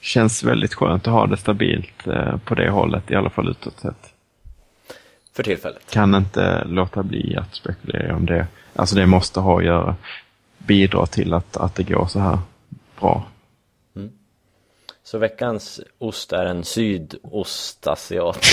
[0.00, 3.80] känns väldigt skönt att ha det stabilt eh, på det hållet, i alla fall utåt
[3.80, 4.12] sett.
[5.36, 5.90] För tillfället.
[5.90, 8.46] Kan inte låta bli att spekulera om det.
[8.76, 9.96] Alltså det måste ha att göra,
[10.66, 12.38] bidra till att, att det går så här
[13.00, 13.24] bra.
[15.04, 18.38] Så veckans ost är en sydostasiat.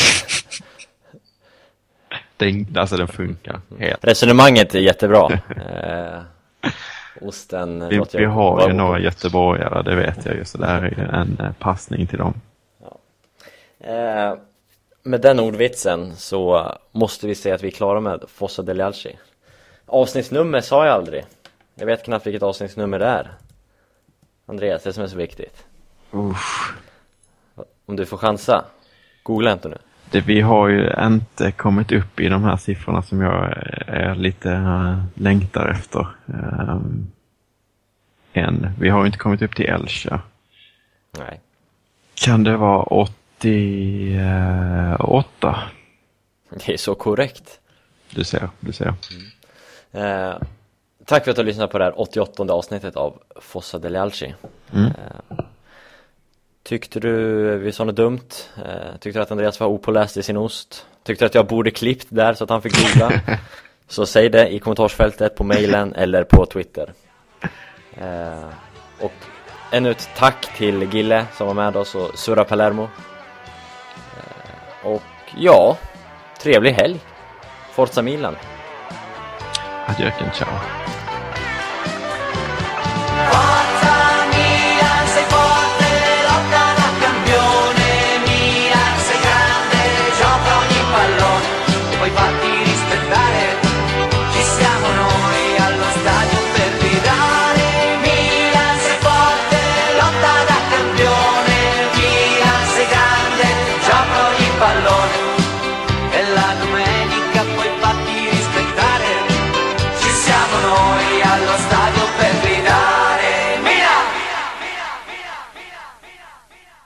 [2.37, 4.05] Den, alltså den funkar helt.
[4.05, 5.29] Resonemanget är jättebra.
[5.49, 6.21] Eh,
[7.21, 11.13] osten Vi, vi har ju några göteborgare, det vet jag ju, så det här är
[11.13, 12.33] en eh, passning till dem.
[13.79, 14.33] Eh,
[15.03, 19.15] med den ordvitsen så måste vi säga att vi är klara med Fossa del Alci.
[19.85, 21.25] Avsnittsnummer sa jag aldrig.
[21.79, 23.31] Jag vet knappt vilket avsnittsnummer det är.
[24.45, 25.65] Andreas, det som är så viktigt.
[26.13, 26.73] Usch.
[27.85, 28.65] Om du får chansa.
[29.23, 29.77] Googla inte nu.
[30.11, 33.53] det, vi har ju inte kommit upp i de här siffrorna som jag
[33.87, 36.07] är lite uh, längtar efter.
[36.25, 37.11] Um,
[38.33, 38.71] än.
[38.79, 40.21] Vi har ju inte kommit upp till Elcha.
[41.17, 41.39] Nej.
[42.13, 45.59] Kan det vara 88?
[46.49, 47.59] Det är så korrekt.
[48.09, 48.93] Du ser, du ser.
[49.91, 50.35] Eh,
[51.09, 54.35] tack för att du har lyssnat på det här 88 avsnittet av Fossa del Alci.
[54.73, 54.85] Mm.
[54.85, 55.45] Eh,
[56.63, 58.29] tyckte du vi sa något dumt?
[58.57, 60.85] Eh, tyckte du att Andreas var opåläst i sin ost?
[61.03, 63.21] Tyckte du att jag borde klippt där så att han fick googla?
[63.87, 66.93] så säg det i kommentarsfältet på mailen eller på Twitter.
[67.97, 68.49] Eh,
[68.99, 69.13] och
[69.71, 72.87] ännu ett tack till Gille som var med oss och surra Palermo.
[74.83, 75.01] Och
[75.37, 75.77] ja,
[76.41, 76.99] trevlig helg.
[77.71, 78.35] Forza Milan.
[79.87, 80.98] Adjöken, ciao.